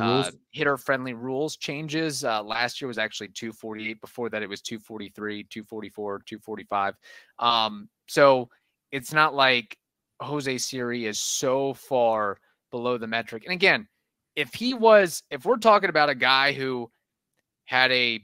uh, 0.00 0.30
hitter 0.50 0.76
friendly 0.76 1.14
rules 1.14 1.56
changes. 1.56 2.24
Uh, 2.24 2.42
last 2.42 2.80
year 2.80 2.88
was 2.88 2.98
actually 2.98 3.28
248. 3.28 4.00
Before 4.00 4.28
that, 4.30 4.42
it 4.42 4.48
was 4.48 4.60
243, 4.62 5.44
244, 5.44 6.18
245. 6.26 6.94
Um, 7.38 7.88
so 8.08 8.48
it's 8.90 9.12
not 9.12 9.34
like 9.34 9.76
Jose 10.20 10.58
Siri 10.58 11.06
is 11.06 11.18
so 11.18 11.74
far 11.74 12.38
below 12.70 12.98
the 12.98 13.06
metric. 13.06 13.44
And 13.44 13.52
again, 13.52 13.88
if 14.36 14.54
he 14.54 14.74
was, 14.74 15.22
if 15.30 15.44
we're 15.44 15.56
talking 15.56 15.90
about 15.90 16.10
a 16.10 16.14
guy 16.14 16.52
who 16.52 16.90
had 17.64 17.90
a, 17.92 18.20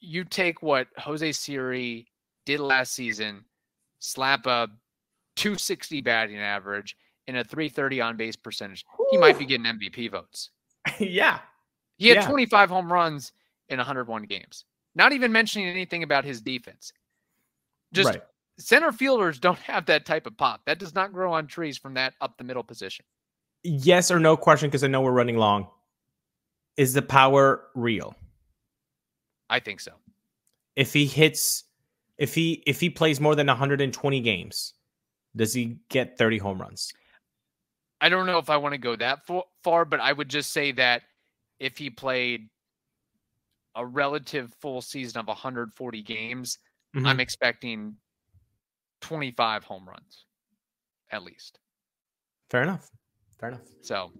you 0.00 0.24
take 0.24 0.62
what 0.62 0.88
Jose 0.98 1.32
Siri 1.32 2.06
did 2.46 2.60
last 2.60 2.92
season, 2.94 3.44
slap 3.98 4.46
a 4.46 4.68
260 5.36 6.00
batting 6.02 6.38
average, 6.38 6.96
and 7.26 7.36
a 7.36 7.44
330 7.44 8.00
on 8.00 8.16
base 8.16 8.36
percentage, 8.36 8.84
he 9.10 9.18
might 9.18 9.38
be 9.38 9.46
getting 9.46 9.66
MVP 9.66 10.10
votes. 10.10 10.50
yeah. 10.98 11.40
He 11.96 12.08
had 12.08 12.18
yeah. 12.18 12.28
25 12.28 12.70
home 12.70 12.92
runs 12.92 13.32
in 13.68 13.78
101 13.78 14.24
games. 14.24 14.64
Not 14.94 15.12
even 15.12 15.32
mentioning 15.32 15.68
anything 15.68 16.02
about 16.02 16.24
his 16.24 16.40
defense. 16.40 16.92
Just 17.92 18.10
right. 18.10 18.22
center 18.58 18.92
fielders 18.92 19.38
don't 19.38 19.58
have 19.60 19.86
that 19.86 20.04
type 20.04 20.26
of 20.26 20.36
pop. 20.36 20.62
That 20.66 20.78
does 20.78 20.94
not 20.94 21.12
grow 21.12 21.32
on 21.32 21.46
trees 21.46 21.78
from 21.78 21.94
that 21.94 22.14
up 22.20 22.36
the 22.36 22.44
middle 22.44 22.64
position. 22.64 23.04
Yes 23.62 24.10
or 24.10 24.18
no 24.18 24.36
question 24.36 24.68
because 24.68 24.82
I 24.82 24.88
know 24.88 25.02
we're 25.02 25.12
running 25.12 25.36
long. 25.36 25.68
Is 26.76 26.94
the 26.94 27.02
power 27.02 27.64
real? 27.74 28.14
I 29.48 29.60
think 29.60 29.80
so. 29.80 29.92
If 30.74 30.92
he 30.92 31.06
hits 31.06 31.64
if 32.18 32.34
he 32.34 32.62
if 32.66 32.80
he 32.80 32.90
plays 32.90 33.20
more 33.20 33.34
than 33.34 33.46
120 33.46 34.20
games, 34.20 34.74
does 35.34 35.52
he 35.54 35.78
get 35.88 36.18
30 36.18 36.38
home 36.38 36.60
runs? 36.60 36.92
I 38.00 38.08
don't 38.08 38.26
know 38.26 38.38
if 38.38 38.50
I 38.50 38.56
want 38.56 38.72
to 38.72 38.78
go 38.78 38.96
that 38.96 39.20
far, 39.62 39.84
but 39.84 40.00
I 40.00 40.12
would 40.12 40.28
just 40.28 40.52
say 40.52 40.72
that 40.72 41.02
if 41.60 41.78
he 41.78 41.88
played 41.88 42.48
a 43.76 43.86
relative 43.86 44.52
full 44.60 44.82
season 44.82 45.20
of 45.20 45.28
140 45.28 46.02
games, 46.02 46.58
mm-hmm. 46.94 47.06
I'm 47.06 47.20
expecting 47.20 47.96
25 49.02 49.64
home 49.64 49.88
runs 49.88 50.26
at 51.10 51.22
least. 51.22 51.60
Fair 52.50 52.62
enough. 52.62 52.90
Fair 53.38 53.50
enough. 53.50 53.68
So 53.82 54.10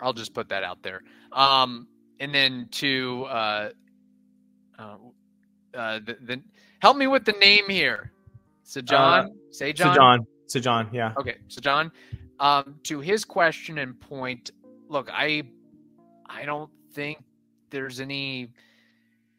I'll 0.00 0.12
just 0.12 0.34
put 0.34 0.48
that 0.48 0.64
out 0.64 0.82
there. 0.82 1.02
Um, 1.32 1.86
and 2.18 2.34
then 2.34 2.68
to 2.72 3.24
uh, 3.28 3.68
uh, 4.78 4.96
uh, 5.74 6.00
the, 6.04 6.16
the 6.20 6.42
help 6.80 6.96
me 6.96 7.06
with 7.06 7.24
the 7.24 7.32
name 7.32 7.68
here. 7.68 8.12
So 8.64 8.80
John, 8.80 9.26
uh, 9.26 9.28
say 9.50 9.72
John. 9.72 9.94
So 9.94 10.00
John. 10.00 10.26
So 10.54 10.60
John. 10.60 10.88
Yeah. 10.92 11.12
Okay. 11.16 11.38
So 11.48 11.60
John, 11.60 11.90
um, 12.38 12.76
to 12.84 13.00
his 13.00 13.24
question 13.24 13.78
and 13.78 13.98
point, 13.98 14.52
look, 14.88 15.10
I 15.12 15.42
I 16.26 16.44
don't 16.44 16.70
think 16.92 17.18
there's 17.70 17.98
any 17.98 18.52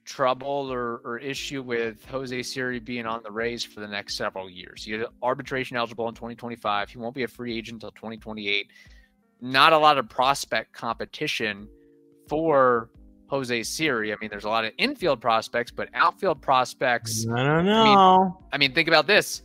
trouble 0.04 0.70
or, 0.70 0.98
or 1.06 1.18
issue 1.18 1.62
with 1.62 2.04
Jose 2.08 2.44
Siri 2.44 2.82
being 2.82 3.06
on 3.06 3.24
the 3.24 3.32
Rays 3.32 3.64
for 3.64 3.80
the 3.80 3.88
next 3.88 4.18
several 4.18 4.50
years. 4.50 4.84
He's 4.84 5.06
arbitration 5.24 5.78
eligible 5.78 6.10
in 6.10 6.16
2025. 6.16 6.90
He 6.90 6.98
won't 6.98 7.16
be 7.16 7.24
a 7.24 7.30
free 7.30 7.58
agent 7.58 7.76
until 7.76 7.92
2028. 7.92 8.68
Not 9.40 9.72
a 9.72 9.78
lot 9.78 9.98
of 9.98 10.10
prospect 10.10 10.74
competition 10.74 11.70
for 12.28 12.90
Jose 13.28 13.64
Siri. 13.64 14.12
I 14.12 14.18
mean, 14.20 14.30
there's 14.30 14.44
a 14.44 14.50
lot 14.50 14.66
of 14.66 14.74
infield 14.78 15.22
prospects, 15.22 15.72
but 15.72 15.88
outfield 15.94 16.42
prospects. 16.42 17.26
I 17.26 17.42
don't 17.42 17.66
know. 17.66 17.82
I 17.82 17.86
mean, 17.86 18.34
I 18.52 18.58
mean 18.58 18.74
think 18.74 18.90
about 18.90 19.08
this. 19.08 19.44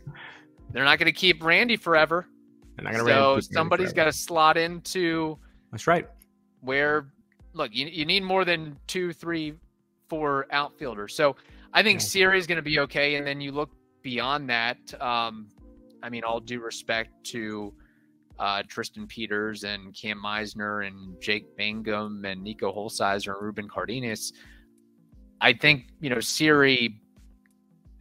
They're 0.71 0.85
not 0.85 0.99
going 0.99 1.07
to 1.07 1.11
keep 1.11 1.43
Randy 1.43 1.75
forever. 1.77 2.27
They're 2.75 2.83
not 2.85 2.91
gonna 2.93 3.03
So 3.03 3.09
randomly 3.09 3.41
pick 3.41 3.53
somebody's 3.53 3.93
got 3.93 4.05
to 4.05 4.13
slot 4.13 4.57
into 4.57 5.37
That's 5.71 5.87
right. 5.87 6.07
where 6.61 7.07
look 7.53 7.69
you, 7.73 7.85
you 7.87 8.05
need 8.05 8.23
more 8.23 8.45
than 8.45 8.77
two 8.87 9.11
three 9.11 9.53
four 10.07 10.47
outfielders 10.51 11.13
so 11.13 11.35
i 11.73 11.83
think 11.83 11.99
Yeah. 11.99 12.05
Siri 12.05 12.37
is 12.39 12.47
going 12.47 12.55
to 12.55 12.61
be 12.61 12.79
okay 12.79 13.15
and 13.15 13.27
then 13.27 13.41
you 13.41 13.51
look 13.51 13.69
beyond 14.03 14.49
that 14.49 14.77
um 15.01 15.49
i 16.01 16.09
mean 16.09 16.23
all 16.23 16.39
due 16.39 16.61
respect 16.61 17.09
to 17.25 17.73
uh 18.39 18.63
tristan 18.69 19.05
peters 19.05 19.65
and 19.65 19.93
Cam 19.93 20.21
Misner 20.23 20.87
and 20.87 21.19
jake 21.21 21.45
Mangum 21.57 22.23
and 22.23 22.45
Niko 22.45 22.73
Hulsizer 22.73 23.33
and 23.33 23.41
ruben 23.41 23.67
cardenas 23.67 24.31
i 25.41 25.51
think 25.51 25.87
you 25.99 26.09
know 26.09 26.21
Siri 26.21 27.00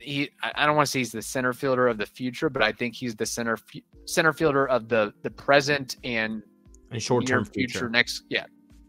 he 0.01 0.31
I 0.43 0.67
don't 0.67 0.77
want 0.77 0.87
to 0.87 0.91
say 0.91 1.01
he's 1.01 1.13
the 1.13 1.23
center 1.23 1.53
fielder 1.53 1.87
of 1.89 1.99
the 1.99 2.07
future 2.07 2.49
but 2.49 2.63
i 2.63 2.73
think 2.73 2.95
he's 2.95 3.15
the 3.15 3.27
center 3.27 3.59
center 4.07 4.33
fielder 4.33 4.67
of 4.67 4.89
the 4.89 5.13
the 5.23 5.31
present 5.31 5.97
and 6.05 6.43
And 6.91 7.03
short 7.03 7.27
term 7.27 7.43
near 7.43 7.53
future. 7.67 7.89
next 7.89 8.25
yeah 8.29 8.47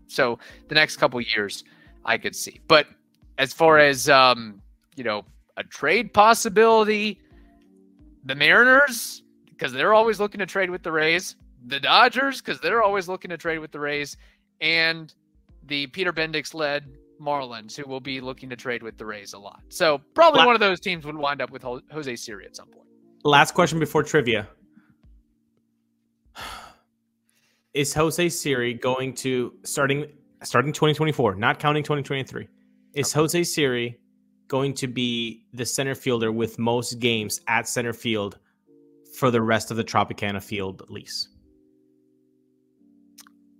so 0.07 0.39
the 0.69 0.75
next 0.75 0.97
couple 0.97 1.19
years 1.21 1.63
i 2.05 2.17
could 2.17 2.35
see 2.35 2.59
but 2.67 2.87
as 3.37 3.53
far 3.53 3.77
as 3.77 4.09
um 4.09 4.61
you 4.95 5.03
know 5.03 5.23
a 5.57 5.63
trade 5.63 6.13
possibility 6.13 7.19
the 8.25 8.35
mariners 8.35 9.23
because 9.49 9.73
they're 9.73 9.93
always 9.93 10.19
looking 10.19 10.39
to 10.39 10.45
trade 10.45 10.69
with 10.69 10.83
the 10.83 10.91
rays 10.91 11.35
the 11.67 11.79
dodgers 11.79 12.41
because 12.41 12.59
they're 12.61 12.81
always 12.81 13.07
looking 13.07 13.29
to 13.29 13.37
trade 13.37 13.59
with 13.59 13.71
the 13.71 13.79
rays 13.79 14.15
and 14.61 15.13
the 15.67 15.87
peter 15.87 16.11
bendix 16.13 16.53
led 16.53 16.85
marlins 17.21 17.75
who 17.75 17.87
will 17.87 17.99
be 17.99 18.19
looking 18.19 18.49
to 18.49 18.55
trade 18.55 18.81
with 18.81 18.97
the 18.97 19.05
rays 19.05 19.33
a 19.33 19.37
lot 19.39 19.61
so 19.69 20.01
probably 20.15 20.39
La- 20.39 20.45
one 20.47 20.55
of 20.55 20.61
those 20.61 20.79
teams 20.79 21.05
would 21.05 21.15
wind 21.15 21.41
up 21.41 21.51
with 21.51 21.61
Ho- 21.61 21.81
jose 21.91 22.15
siri 22.15 22.45
at 22.45 22.55
some 22.55 22.67
point 22.67 22.87
Last 23.23 23.53
question 23.53 23.77
before 23.79 24.01
trivia. 24.03 24.47
Is 27.73 27.93
Jose 27.93 28.29
Siri 28.29 28.73
going 28.73 29.13
to 29.15 29.53
starting 29.63 30.07
starting 30.43 30.73
2024, 30.73 31.35
not 31.35 31.59
counting 31.59 31.83
2023? 31.83 32.47
Is 32.95 33.13
Jose 33.13 33.43
Siri 33.43 33.99
going 34.47 34.73
to 34.73 34.87
be 34.87 35.45
the 35.53 35.65
center 35.65 35.95
fielder 35.95 36.31
with 36.31 36.59
most 36.59 36.99
games 36.99 37.39
at 37.47 37.67
center 37.67 37.93
field 37.93 38.39
for 39.17 39.31
the 39.31 39.41
rest 39.41 39.71
of 39.71 39.77
the 39.77 39.83
Tropicana 39.83 40.41
field 40.41 40.83
lease? 40.89 41.29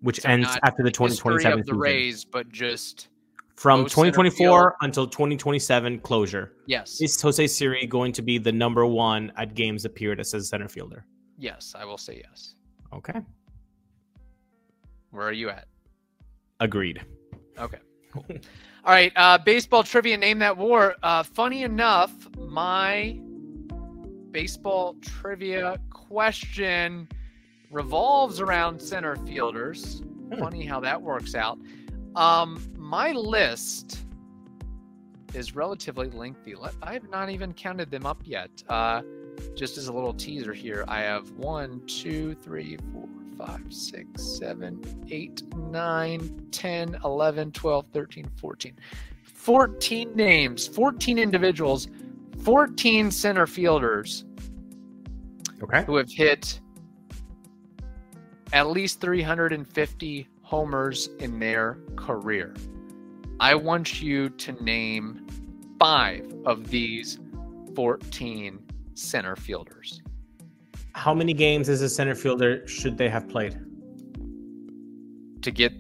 Which 0.02 0.22
So 0.22 0.30
ends 0.30 0.50
after 0.64 0.84
the 0.84 0.90
History 0.90 1.18
2027 1.18 1.60
of 1.60 1.66
the 1.68 1.76
rays 1.76 2.26
but 2.26 2.50
just 2.50 3.10
From 3.56 3.82
most 3.82 3.92
2024 3.92 4.76
until 4.82 5.06
2027 5.08 6.00
closure. 6.00 6.54
yes 6.68 7.00
Is 7.02 7.22
Jose 7.22 7.46
Siri 7.48 7.86
going 7.86 8.12
to 8.14 8.22
be 8.22 8.38
the 8.38 8.52
number 8.52 8.86
one 8.86 9.32
at 9.38 9.54
games 9.56 9.86
appeared 9.86 10.20
as 10.20 10.34
a 10.34 10.42
center 10.42 10.68
fielder? 10.68 11.06
yes 11.38 11.74
i 11.78 11.84
will 11.84 11.98
say 11.98 12.22
yes 12.24 12.56
Okay. 12.94 13.20
where 15.12 15.28
are 15.28 15.32
you 15.34 15.50
at 15.50 15.66
Agreed. 16.60 17.02
Okay. 17.58 17.80
Cool. 18.14 18.24
All 18.86 18.94
right. 18.94 19.12
Uh, 19.16 19.36
baseball 19.40 19.82
trivia. 19.82 20.16
Name 20.16 20.38
that 20.40 20.56
war. 20.56 20.94
Uh, 21.02 21.24
funny 21.24 21.64
enough, 21.64 22.14
my 22.38 23.18
baseball 24.30 24.96
trivia 25.02 25.80
question 25.90 27.08
revolves 27.72 28.40
around 28.40 28.80
center 28.80 29.16
fielders. 29.16 30.04
Hmm. 30.32 30.40
Funny 30.40 30.64
how 30.64 30.80
that 30.82 31.02
works 31.02 31.34
out. 31.34 31.58
Um, 32.16 32.62
my 32.92 33.14
list 33.14 34.04
is 35.34 35.56
relatively 35.56 36.10
lengthy. 36.10 36.54
I 36.84 36.92
have 36.92 37.10
not 37.10 37.30
even 37.30 37.54
counted 37.54 37.90
them 37.90 38.06
up 38.06 38.22
yet. 38.26 38.50
Uh, 38.68 39.02
just 39.56 39.78
as 39.78 39.88
a 39.88 39.94
little 39.94 40.14
teaser 40.14 40.52
here, 40.52 40.84
I 40.90 41.00
have 41.00 41.32
one, 41.32 41.82
two, 41.88 42.36
three, 42.36 42.78
four, 42.92 43.08
five, 43.38 43.64
six, 43.70 44.22
seven, 44.38 44.82
8, 45.10 45.56
9, 45.56 46.48
10, 46.52 46.98
11, 47.06 47.52
12, 47.54 47.86
13, 47.94 48.30
14. 48.36 48.74
14 49.24 50.14
names, 50.14 50.68
14 50.68 51.18
individuals, 51.18 51.88
14 52.44 53.10
center 53.10 53.48
fielders 53.48 54.26
Okay. 55.64 55.86
who 55.86 55.96
have 55.96 56.12
hit 56.12 56.60
at 58.52 58.68
least 58.68 59.00
350 59.00 60.28
homers 60.42 61.10
in 61.20 61.40
their 61.40 61.78
career. 61.96 62.54
I 63.42 63.56
want 63.56 64.04
you 64.04 64.30
to 64.30 64.52
name 64.64 65.26
five 65.80 66.32
of 66.46 66.70
these 66.70 67.18
14 67.76 68.60
center 68.94 69.36
fielders. 69.36 70.00
How 70.94 71.16
many 71.16 71.34
games 71.34 71.68
as 71.68 71.82
a 71.82 71.90
center 71.90 72.14
fielder 72.14 72.68
should 72.68 72.98
they 72.98 73.10
have 73.10 73.28
played? 73.28 73.58
to 75.42 75.50
get 75.50 75.74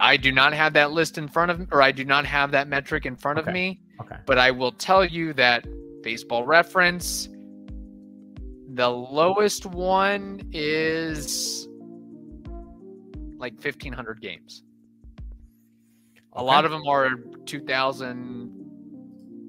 I 0.00 0.16
do 0.16 0.32
not 0.32 0.54
have 0.54 0.72
that 0.72 0.92
list 0.92 1.18
in 1.18 1.28
front 1.28 1.50
of 1.50 1.58
me 1.60 1.66
or 1.72 1.82
I 1.82 1.92
do 1.92 2.06
not 2.06 2.24
have 2.24 2.50
that 2.52 2.68
metric 2.68 3.04
in 3.04 3.16
front 3.16 3.38
of 3.38 3.44
Okay. 3.44 3.52
me, 3.52 3.80
Okay. 4.00 4.16
but 4.24 4.38
I 4.38 4.50
will 4.50 4.72
tell 4.72 5.04
you 5.04 5.34
that 5.34 5.66
baseball 6.02 6.46
reference 6.46 7.28
the 8.72 8.88
lowest 8.88 9.66
one 9.66 10.40
is 10.52 11.68
like 13.36 13.52
1500 13.62 14.22
games. 14.22 14.62
A 16.34 16.38
Okay. 16.38 16.46
lot 16.46 16.64
of 16.64 16.70
them 16.70 16.82
are 16.88 17.10
2000 17.46 18.58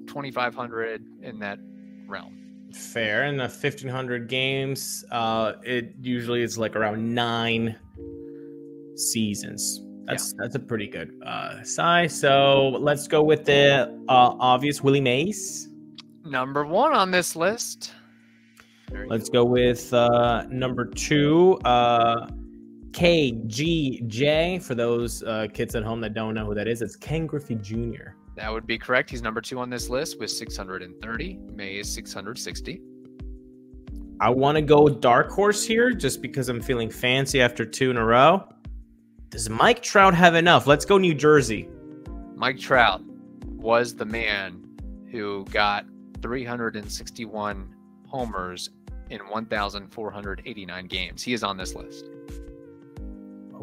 2500 0.06 1.02
in 1.22 1.38
that 1.40 1.58
realm. 2.06 2.38
Fair. 2.72 3.24
In 3.24 3.36
the 3.36 3.44
1500 3.44 4.28
games, 4.28 5.04
uh, 5.10 5.54
it 5.62 5.94
usually 6.00 6.42
is 6.42 6.58
like 6.58 6.76
around 6.76 7.14
nine 7.14 7.76
seasons. 8.96 9.80
That's 10.04 10.34
that's 10.34 10.54
a 10.54 10.58
pretty 10.58 10.86
good 10.86 11.18
uh, 11.24 11.62
size. 11.62 12.18
So 12.18 12.68
let's 12.80 13.08
go 13.08 13.22
with 13.22 13.44
the 13.46 13.84
uh, 14.08 14.34
obvious 14.38 14.82
Willie 14.82 15.00
Mays. 15.00 15.68
Number 16.24 16.64
1 16.66 16.92
on 16.92 17.10
this 17.10 17.34
list. 17.36 17.92
Let's 19.06 19.28
go 19.30 19.44
with 19.44 19.92
uh, 19.92 20.44
number 20.50 20.84
two, 20.84 21.58
uh, 21.64 22.28
KGJ. 22.94 24.62
For 24.62 24.74
those 24.74 25.22
uh, 25.24 25.48
kids 25.52 25.74
at 25.74 25.82
home 25.82 26.00
that 26.00 26.14
don't 26.14 26.34
know 26.34 26.46
who 26.46 26.54
that 26.54 26.68
is, 26.68 26.80
it's 26.80 26.96
Ken 26.96 27.26
Griffey 27.26 27.56
Jr. 27.56 28.12
That 28.36 28.52
would 28.52 28.66
be 28.66 28.78
correct. 28.78 29.10
He's 29.10 29.20
number 29.20 29.40
two 29.40 29.58
on 29.58 29.68
this 29.68 29.88
list 29.88 30.18
with 30.18 30.30
630. 30.30 31.38
May 31.54 31.76
is 31.76 31.92
660. 31.92 32.80
I 34.20 34.30
want 34.30 34.56
to 34.56 34.62
go 34.62 34.88
dark 34.88 35.30
horse 35.30 35.64
here 35.66 35.92
just 35.92 36.22
because 36.22 36.48
I'm 36.48 36.62
feeling 36.62 36.88
fancy 36.88 37.42
after 37.42 37.64
two 37.64 37.90
in 37.90 37.96
a 37.96 38.04
row. 38.04 38.48
Does 39.28 39.50
Mike 39.50 39.82
Trout 39.82 40.14
have 40.14 40.36
enough? 40.36 40.66
Let's 40.66 40.84
go 40.84 40.96
New 40.96 41.14
Jersey. 41.14 41.68
Mike 42.36 42.58
Trout 42.58 43.02
was 43.44 43.94
the 43.96 44.04
man 44.04 44.64
who 45.10 45.44
got 45.46 45.84
361 46.22 47.74
homers 48.06 48.70
in 49.10 49.20
1,489 49.20 50.86
games. 50.86 51.22
He 51.22 51.32
is 51.32 51.42
on 51.42 51.56
this 51.56 51.74
list. 51.74 52.08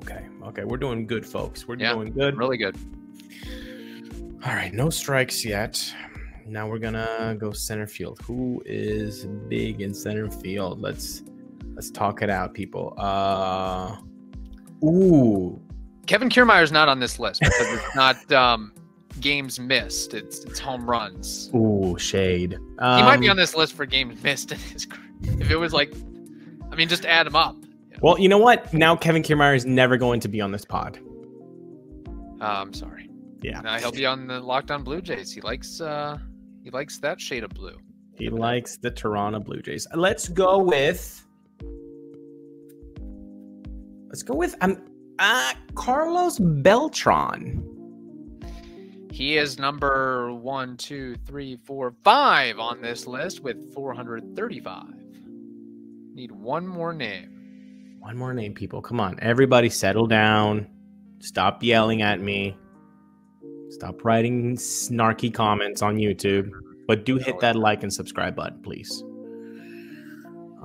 Okay, 0.02 0.26
okay, 0.44 0.64
we're 0.64 0.78
doing 0.78 1.06
good, 1.08 1.26
folks. 1.26 1.68
We're 1.68 1.76
Yeah, 1.78 1.94
doing 1.94 2.12
good. 2.12 2.38
Really 2.38 2.58
good. 2.58 2.76
All 4.46 4.54
right, 4.54 4.74
no 4.74 4.90
strikes 4.90 5.46
yet. 5.46 5.94
Now 6.48 6.68
we're 6.68 6.80
gonna 6.80 7.36
go 7.40 7.52
center 7.52 7.86
field. 7.88 8.20
Who 8.24 8.62
is 8.66 9.26
big 9.48 9.82
in 9.82 9.94
center 9.94 10.30
field? 10.30 10.82
Let's 10.82 11.22
let's 11.76 11.92
talk 11.92 12.22
it 12.24 12.30
out, 12.30 12.54
people. 12.54 12.94
Uh, 12.98 13.98
ooh, 14.84 15.62
Kevin 16.08 16.30
Kiermaier's 16.30 16.72
not 16.72 16.90
on 16.90 17.00
this 17.00 17.20
list 17.20 17.42
because 17.42 17.68
it's 17.74 17.96
not 17.96 18.32
um, 18.32 18.74
games 19.20 19.60
missed. 19.60 20.14
It's 20.16 20.44
it's 20.44 20.60
home 20.60 20.90
runs. 20.90 21.52
ooh, 21.54 21.96
shade. 22.00 22.54
He 22.54 22.58
might 22.80 23.18
be 23.18 23.28
Um, 23.28 23.32
on 23.32 23.38
this 23.38 23.56
list 23.56 23.74
for 23.74 23.86
games 23.86 24.22
missed 24.24 24.52
in 24.52 24.58
his. 24.60 24.88
If 25.24 25.52
it 25.52 25.58
was 25.58 25.72
like, 25.72 25.94
I 26.72 26.76
mean, 26.76 26.90
just 26.90 27.06
add 27.06 27.28
him 27.28 27.36
up. 27.36 27.56
Well, 28.02 28.20
you 28.20 28.30
know 28.30 28.38
what? 28.40 28.74
Now 28.74 28.96
Kevin 28.96 29.22
Kiermaier 29.22 29.56
is 29.56 29.66
never 29.66 29.96
going 29.98 30.20
to 30.22 30.28
be 30.28 30.42
on 30.42 30.52
this 30.52 30.66
pod. 30.66 31.00
Uh, 32.42 32.46
I'm 32.46 32.74
sorry. 32.74 33.10
Yeah, 33.44 33.62
Uh, 33.66 33.80
he'll 33.80 33.92
be 33.92 34.06
on 34.06 34.28
the 34.28 34.40
Locked 34.40 34.72
On 34.72 34.84
Blue 34.84 35.02
Jays. 35.02 35.32
He 35.32 35.42
likes 35.42 35.82
uh, 35.82 36.18
he 36.64 36.70
likes 36.70 37.00
that 37.00 37.20
shade 37.20 37.44
of 37.44 37.50
blue. 37.52 37.78
he 38.18 38.30
likes 38.30 38.78
the 38.78 38.92
Toronto 38.92 39.40
Blue 39.40 39.62
Jays. 39.62 39.88
Let's 39.96 40.28
go 40.30 40.60
with. 40.60 41.26
Let's 44.08 44.24
go 44.24 44.36
with 44.36 44.56
um, 44.62 44.78
uh, 45.20 45.54
Carlos 45.74 46.38
Beltran. 46.40 47.68
He 49.12 49.38
is 49.38 49.58
number 49.60 50.32
one, 50.34 50.78
two, 50.78 51.16
three, 51.26 51.58
four, 51.64 51.94
five 52.04 52.60
on 52.60 52.82
this 52.82 53.08
list 53.08 53.42
with 53.42 53.74
435. 53.74 54.84
Need 56.14 56.32
one 56.32 56.68
more 56.68 56.94
name. 56.94 57.41
One 58.02 58.18
more 58.18 58.34
name, 58.34 58.54
people. 58.54 58.82
Come 58.82 59.00
on. 59.00 59.18
Everybody 59.22 59.70
settle 59.70 60.08
down. 60.08 60.68
Stop 61.20 61.64
yelling 61.64 62.02
at 62.02 62.20
me. 62.20 62.58
Stop 63.70 64.04
writing 64.04 64.58
snarky 64.58 65.32
comments 65.32 65.84
on 65.84 65.98
YouTube. 65.98 66.52
But 66.88 67.06
do 67.06 67.18
hit 67.18 67.40
that 67.40 67.56
like 67.56 67.84
and 67.84 67.94
subscribe 67.94 68.36
button, 68.36 68.62
please. 68.64 69.04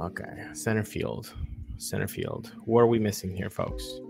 Okay. 0.01 0.47
Center 0.55 0.83
field. 0.83 1.33
center 1.79 2.09
field. 2.09 2.53
What 2.65 2.81
are 2.81 2.87
we 2.87 2.99
missing 2.99 3.35
here, 3.37 3.51
folks? 3.51 4.01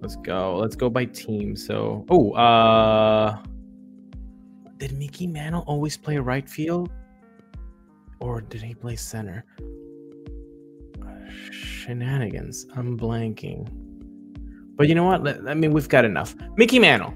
Let's 0.00 0.16
go. 0.16 0.58
Let's 0.58 0.76
go 0.76 0.90
by 0.90 1.06
team. 1.06 1.56
So, 1.56 2.04
oh, 2.10 2.32
uh, 2.32 3.42
did 4.76 4.92
Mickey 4.92 5.26
Mantle 5.26 5.64
always 5.66 5.96
play 5.96 6.18
right 6.18 6.48
field, 6.48 6.90
or 8.20 8.42
did 8.42 8.60
he 8.60 8.74
play 8.74 8.96
center? 8.96 9.44
Shenanigans. 11.86 12.66
I'm 12.76 12.98
blanking. 12.98 13.68
But 14.76 14.88
you 14.88 14.94
know 14.94 15.04
what? 15.04 15.48
I 15.48 15.54
mean, 15.54 15.72
we've 15.72 15.88
got 15.88 16.04
enough. 16.04 16.34
Mickey 16.56 16.78
Mantle. 16.78 17.14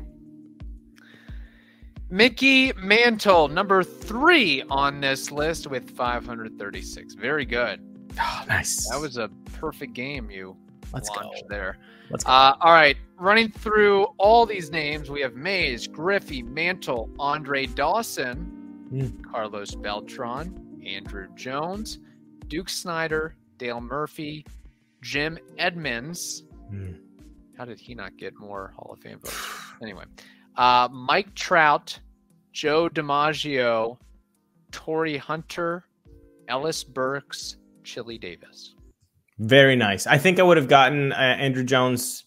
Mickey 2.09 2.73
Mantle, 2.77 3.49
number 3.49 3.85
three 3.85 4.63
on 4.71 5.01
this 5.01 5.31
list 5.31 5.67
with 5.67 5.91
536. 5.91 7.15
Very 7.15 7.45
good. 7.45 7.81
Oh, 8.21 8.45
nice. 8.49 8.89
That 8.91 9.01
was 9.01 9.17
a 9.17 9.29
perfect 9.53 9.93
game 9.93 10.31
you 10.31 10.57
Let's 10.93 11.09
launched 11.11 11.43
go. 11.43 11.55
there. 11.55 11.79
Let's 12.11 12.25
go. 12.25 12.33
Uh, 12.33 12.57
all 12.61 12.73
right, 12.73 12.97
running 13.17 13.51
through 13.53 14.05
all 14.19 14.45
these 14.45 14.71
names, 14.73 15.09
we 15.11 15.21
have 15.21 15.35
Mays, 15.35 15.87
Griffey, 15.87 16.43
Mantle, 16.43 17.11
Andre 17.19 17.67
Dawson, 17.67 18.57
Mm. 18.93 19.23
Carlos 19.31 19.77
Beltran, 19.77 20.53
Andruw 20.85 21.33
Jones, 21.37 22.01
Duke 22.49 22.69
Snider, 22.69 23.37
Dale 23.57 23.81
Murphy, 23.81 24.45
Jim 25.03 25.39
Edmonds. 25.59 26.45
Mm. 26.73 26.99
How 27.57 27.65
did 27.65 27.79
he 27.79 27.95
not 27.95 28.17
get 28.17 28.35
more 28.39 28.73
Hall 28.77 28.93
of 28.93 29.01
Fame 29.01 29.19
votes? 29.21 29.37
Anyway, 29.83 30.05
uh, 30.57 30.87
Mike 30.93 31.35
Trout, 31.35 31.99
Joe 32.53 32.91
DiMaggio, 32.91 33.97
Torii 34.73 35.17
Hunter, 35.17 35.87
Ellis 36.49 36.85
Burks, 36.85 37.57
Chili 37.83 38.19
Davis. 38.19 38.75
Very 39.39 39.75
nice. 39.75 40.07
I 40.07 40.19
think 40.19 40.39
I 40.39 40.43
would 40.43 40.59
have 40.59 40.69
gotten 40.69 41.13
uh, 41.13 41.17
Andruw 41.41 41.65
Jones. 41.65 42.27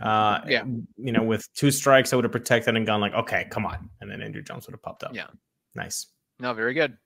Uh, 0.00 0.42
Yeah. 0.46 0.62
You 0.96 1.10
know, 1.10 1.24
with 1.24 1.44
two 1.54 1.72
strikes, 1.72 2.12
I 2.12 2.16
would 2.16 2.24
have 2.24 2.30
protected 2.30 2.76
and 2.76 2.86
gone 2.86 3.00
like, 3.00 3.14
okay, 3.14 3.48
come 3.50 3.66
on, 3.66 3.90
and 4.00 4.08
then 4.08 4.20
Andruw 4.20 4.46
Jones 4.46 4.68
would 4.68 4.74
have 4.74 4.82
popped 4.82 5.02
up. 5.02 5.12
Yeah. 5.12 5.26
Nice. 5.74 6.06
No, 6.38 6.54
very 6.54 6.72
good. 6.74 6.96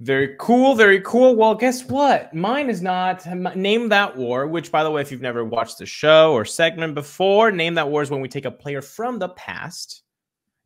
Very 0.00 0.34
cool. 0.40 0.74
Very 0.74 1.00
cool. 1.02 1.36
Well, 1.36 1.54
guess 1.54 1.84
what? 1.84 2.34
Mine 2.34 2.68
is 2.68 2.82
not 2.82 3.24
name 3.56 3.88
that 3.90 4.16
war. 4.16 4.46
Which, 4.48 4.72
by 4.72 4.82
the 4.82 4.90
way, 4.90 5.00
if 5.00 5.12
you've 5.12 5.20
never 5.20 5.44
watched 5.44 5.78
the 5.78 5.86
show 5.86 6.32
or 6.32 6.44
segment 6.44 6.94
before, 6.94 7.52
name 7.52 7.74
that 7.74 7.88
war 7.88 8.02
is 8.02 8.10
when 8.10 8.20
we 8.20 8.28
take 8.28 8.44
a 8.44 8.50
player 8.50 8.82
from 8.82 9.18
the 9.20 9.28
past, 9.30 10.02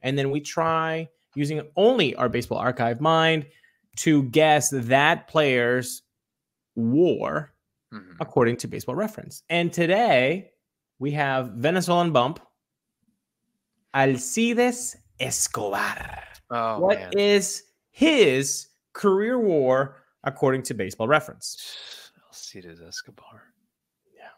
and 0.01 0.17
then 0.19 0.31
we 0.31 0.41
try 0.41 1.09
using 1.35 1.61
only 1.77 2.15
our 2.15 2.31
baseball 2.31 2.57
archive 2.59 3.01
mind 3.01 3.47
to 3.97 4.23
guess 4.25 4.71
that 4.71 5.29
player's 5.29 6.03
war 6.75 7.53
Mhm. 7.93 8.17
according 8.21 8.57
to 8.59 8.69
baseball 8.69 8.95
reference. 8.95 9.43
And 9.51 9.71
today 9.73 10.53
we 10.99 11.11
have 11.13 11.49
Venezuelan 11.53 12.13
bump 12.13 12.41
Alcides 13.95 14.97
Escobar. 15.21 16.23
Oh, 16.51 16.81
What 16.81 16.99
man. 16.99 17.13
is 17.19 17.65
his 17.91 18.69
career 18.97 19.39
war 19.39 19.97
according 20.25 20.63
to 20.63 20.75
baseball 20.75 21.07
reference? 21.07 22.11
Alcides 22.27 22.81
Escobar. 22.81 23.43
Yeah. 24.15 24.31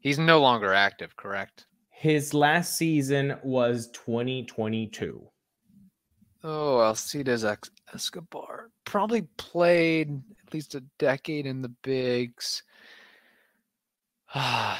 He's 0.00 0.18
no 0.18 0.40
longer 0.40 0.74
active, 0.74 1.16
correct? 1.16 1.66
His 1.90 2.34
last 2.34 2.76
season 2.76 3.36
was 3.42 3.88
2022. 3.92 5.26
Oh, 6.42 6.80
Alcides 6.80 7.44
Escobar 7.94 8.70
probably 8.84 9.22
played 9.38 10.20
at 10.46 10.52
least 10.52 10.74
a 10.74 10.84
decade 10.98 11.46
in 11.46 11.62
the 11.62 11.72
bigs. 11.82 12.62
I 14.34 14.78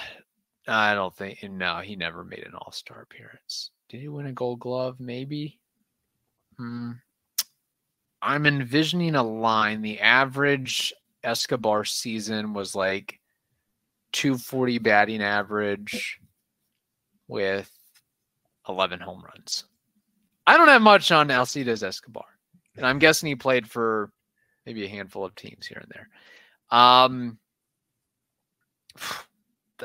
don't 0.67 1.15
think. 1.15 1.39
No, 1.43 1.79
he 1.79 1.95
never 1.95 2.25
made 2.25 2.45
an 2.45 2.55
All 2.55 2.73
Star 2.73 3.03
appearance. 3.03 3.71
Did 3.89 4.01
he 4.01 4.09
win 4.09 4.27
a 4.27 4.33
Gold 4.33 4.61
Glove? 4.61 4.99
Maybe. 4.99 5.61
Hmm. 6.57 6.93
I'm 8.25 8.47
envisioning 8.47 9.15
a 9.17 9.23
line. 9.23 9.83
The 9.83 10.01
average 10.01 10.95
Escobar 11.23 11.85
season 11.85 12.55
was 12.55 12.75
like 12.75 13.21
240 14.13 14.79
batting 14.79 15.23
average 15.23 16.21
with 17.29 17.71
11 18.67 19.01
home 19.01 19.23
runs. 19.23 19.65
I 20.47 20.57
don't 20.57 20.69
have 20.69 20.81
much 20.81 21.13
on 21.13 21.31
Alcides 21.31 21.83
Escobar, 21.83 22.25
and 22.77 22.87
I'm 22.87 22.99
guessing 22.99 23.27
he 23.29 23.35
played 23.35 23.69
for 23.69 24.11
maybe 24.65 24.85
a 24.87 24.89
handful 24.89 25.25
of 25.25 25.35
teams 25.35 25.67
here 25.67 25.83
and 25.83 25.93
there. 25.93 26.09
Um, 26.79 27.39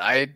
I 0.01 0.29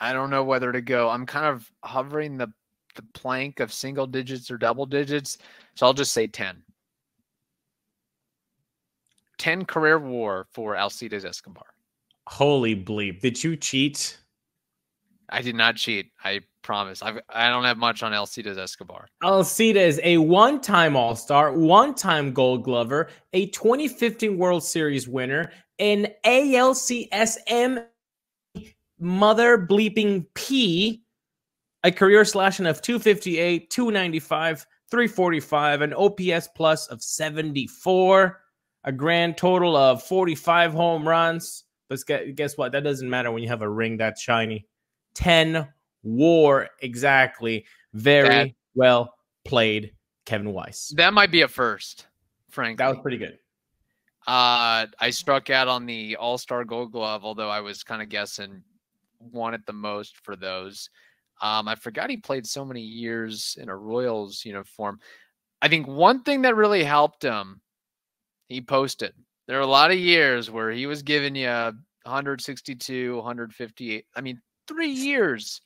I 0.00 0.12
don't 0.12 0.30
know 0.30 0.44
whether 0.44 0.72
to 0.72 0.80
go. 0.80 1.08
I'm 1.08 1.26
kind 1.26 1.46
of 1.46 1.70
hovering 1.84 2.36
the 2.36 2.52
the 2.96 3.02
plank 3.14 3.60
of 3.60 3.72
single 3.72 4.06
digits 4.06 4.50
or 4.50 4.58
double 4.58 4.86
digits, 4.86 5.38
so 5.78 5.86
I'll 5.86 5.94
just 5.94 6.10
say 6.10 6.26
ten. 6.26 6.60
Ten 9.38 9.64
career 9.64 10.00
war 10.00 10.48
for 10.50 10.76
Alcides 10.76 11.24
Escobar. 11.24 11.66
Holy 12.26 12.74
bleep. 12.74 13.20
Did 13.20 13.44
you 13.44 13.54
cheat? 13.54 14.18
I 15.28 15.40
did 15.40 15.54
not 15.54 15.76
cheat. 15.76 16.10
I 16.24 16.40
promise. 16.62 17.00
I've, 17.00 17.20
I 17.28 17.48
don't 17.48 17.62
have 17.62 17.78
much 17.78 18.02
on 18.02 18.12
Alcides 18.12 18.58
Escobar. 18.58 19.06
Alcides, 19.22 19.76
is 19.76 20.00
a 20.02 20.18
one 20.18 20.60
time 20.60 20.96
All 20.96 21.14
Star, 21.14 21.52
one 21.52 21.94
time 21.94 22.32
Gold 22.32 22.64
Glover, 22.64 23.08
a 23.32 23.46
2015 23.46 24.36
World 24.36 24.64
Series 24.64 25.06
winner, 25.06 25.52
an 25.78 26.08
ALCSM 26.26 27.86
mother 28.98 29.56
bleeping 29.56 30.26
P, 30.34 31.04
a 31.84 31.92
career 31.92 32.24
slashing 32.24 32.66
of 32.66 32.82
258, 32.82 33.70
295, 33.70 34.66
345, 34.90 35.82
an 35.82 35.94
OPS 35.94 36.48
plus 36.54 36.86
of 36.88 37.02
74, 37.02 38.40
a 38.84 38.92
grand 38.92 39.36
total 39.36 39.76
of 39.76 40.02
45 40.02 40.72
home 40.72 41.06
runs. 41.06 41.64
But 41.88 42.00
gu- 42.06 42.32
guess 42.32 42.56
what? 42.56 42.72
That 42.72 42.84
doesn't 42.84 43.08
matter 43.08 43.30
when 43.30 43.42
you 43.42 43.48
have 43.48 43.62
a 43.62 43.68
ring 43.68 43.96
that 43.98 44.18
shiny. 44.18 44.66
10 45.14 45.66
war 46.02 46.68
exactly. 46.80 47.64
Very 47.92 48.28
That- 48.28 48.50
well 48.74 49.14
played, 49.44 49.94
Kevin 50.26 50.52
Weiss. 50.52 50.92
That 50.96 51.12
might 51.14 51.30
be 51.30 51.42
a 51.42 51.48
first, 51.48 52.06
Frank. 52.50 52.78
That 52.78 52.88
was 52.88 52.98
pretty 53.02 53.18
good. 53.18 53.38
Uh, 54.26 54.86
I 55.00 55.10
struck 55.10 55.48
out 55.48 55.68
on 55.68 55.86
the 55.86 56.16
All 56.16 56.36
Star 56.36 56.64
Gold 56.64 56.92
Glove, 56.92 57.24
although 57.24 57.48
I 57.48 57.60
was 57.60 57.82
kind 57.82 58.02
of 58.02 58.08
guessing 58.10 58.62
wanted 59.20 59.62
the 59.66 59.72
most 59.72 60.18
for 60.18 60.36
those. 60.36 60.90
Um, 61.40 61.68
I 61.68 61.74
forgot 61.74 62.10
he 62.10 62.16
played 62.16 62.46
so 62.46 62.64
many 62.64 62.82
years 62.82 63.56
in 63.60 63.68
a 63.68 63.76
Royals 63.76 64.44
uniform. 64.44 64.98
I 65.60 65.68
think 65.68 65.86
one 65.86 66.22
thing 66.22 66.42
that 66.42 66.56
really 66.56 66.84
helped 66.84 67.22
him, 67.22 67.60
he 68.48 68.60
posted. 68.60 69.12
There 69.46 69.58
are 69.58 69.62
a 69.62 69.66
lot 69.66 69.90
of 69.90 69.98
years 69.98 70.50
where 70.50 70.70
he 70.70 70.86
was 70.86 71.02
giving 71.02 71.34
you 71.34 71.48
162, 71.48 73.16
158. 73.16 74.04
I 74.14 74.20
mean, 74.20 74.40
three 74.66 74.90
years 74.90 75.60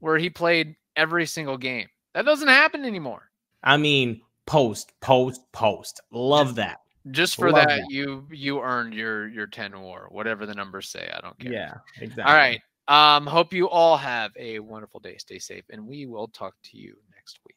where 0.00 0.18
he 0.18 0.30
played 0.30 0.74
every 0.96 1.26
single 1.26 1.56
game. 1.56 1.88
That 2.14 2.24
doesn't 2.24 2.48
happen 2.48 2.84
anymore. 2.84 3.30
I 3.62 3.76
mean, 3.76 4.20
post, 4.46 4.92
post, 5.00 5.40
post. 5.52 6.00
Love 6.10 6.56
that. 6.56 6.78
Just 7.10 7.36
for 7.36 7.50
that, 7.52 7.68
that. 7.68 7.90
you 7.90 8.28
you 8.30 8.60
earned 8.60 8.94
your 8.94 9.28
your 9.28 9.46
10 9.46 9.80
war, 9.80 10.06
whatever 10.10 10.46
the 10.46 10.54
numbers 10.54 10.88
say. 10.88 11.10
I 11.12 11.20
don't 11.20 11.38
care. 11.38 11.52
Yeah, 11.52 11.74
exactly. 12.00 12.24
All 12.24 12.34
right. 12.34 12.60
Um, 12.88 13.26
hope 13.26 13.52
you 13.52 13.68
all 13.68 13.96
have 13.96 14.32
a 14.36 14.58
wonderful 14.58 15.00
day. 15.00 15.16
Stay 15.18 15.38
safe, 15.38 15.64
and 15.70 15.86
we 15.86 16.06
will 16.06 16.28
talk 16.28 16.54
to 16.64 16.76
you 16.78 16.96
next 17.14 17.38
week. 17.46 17.56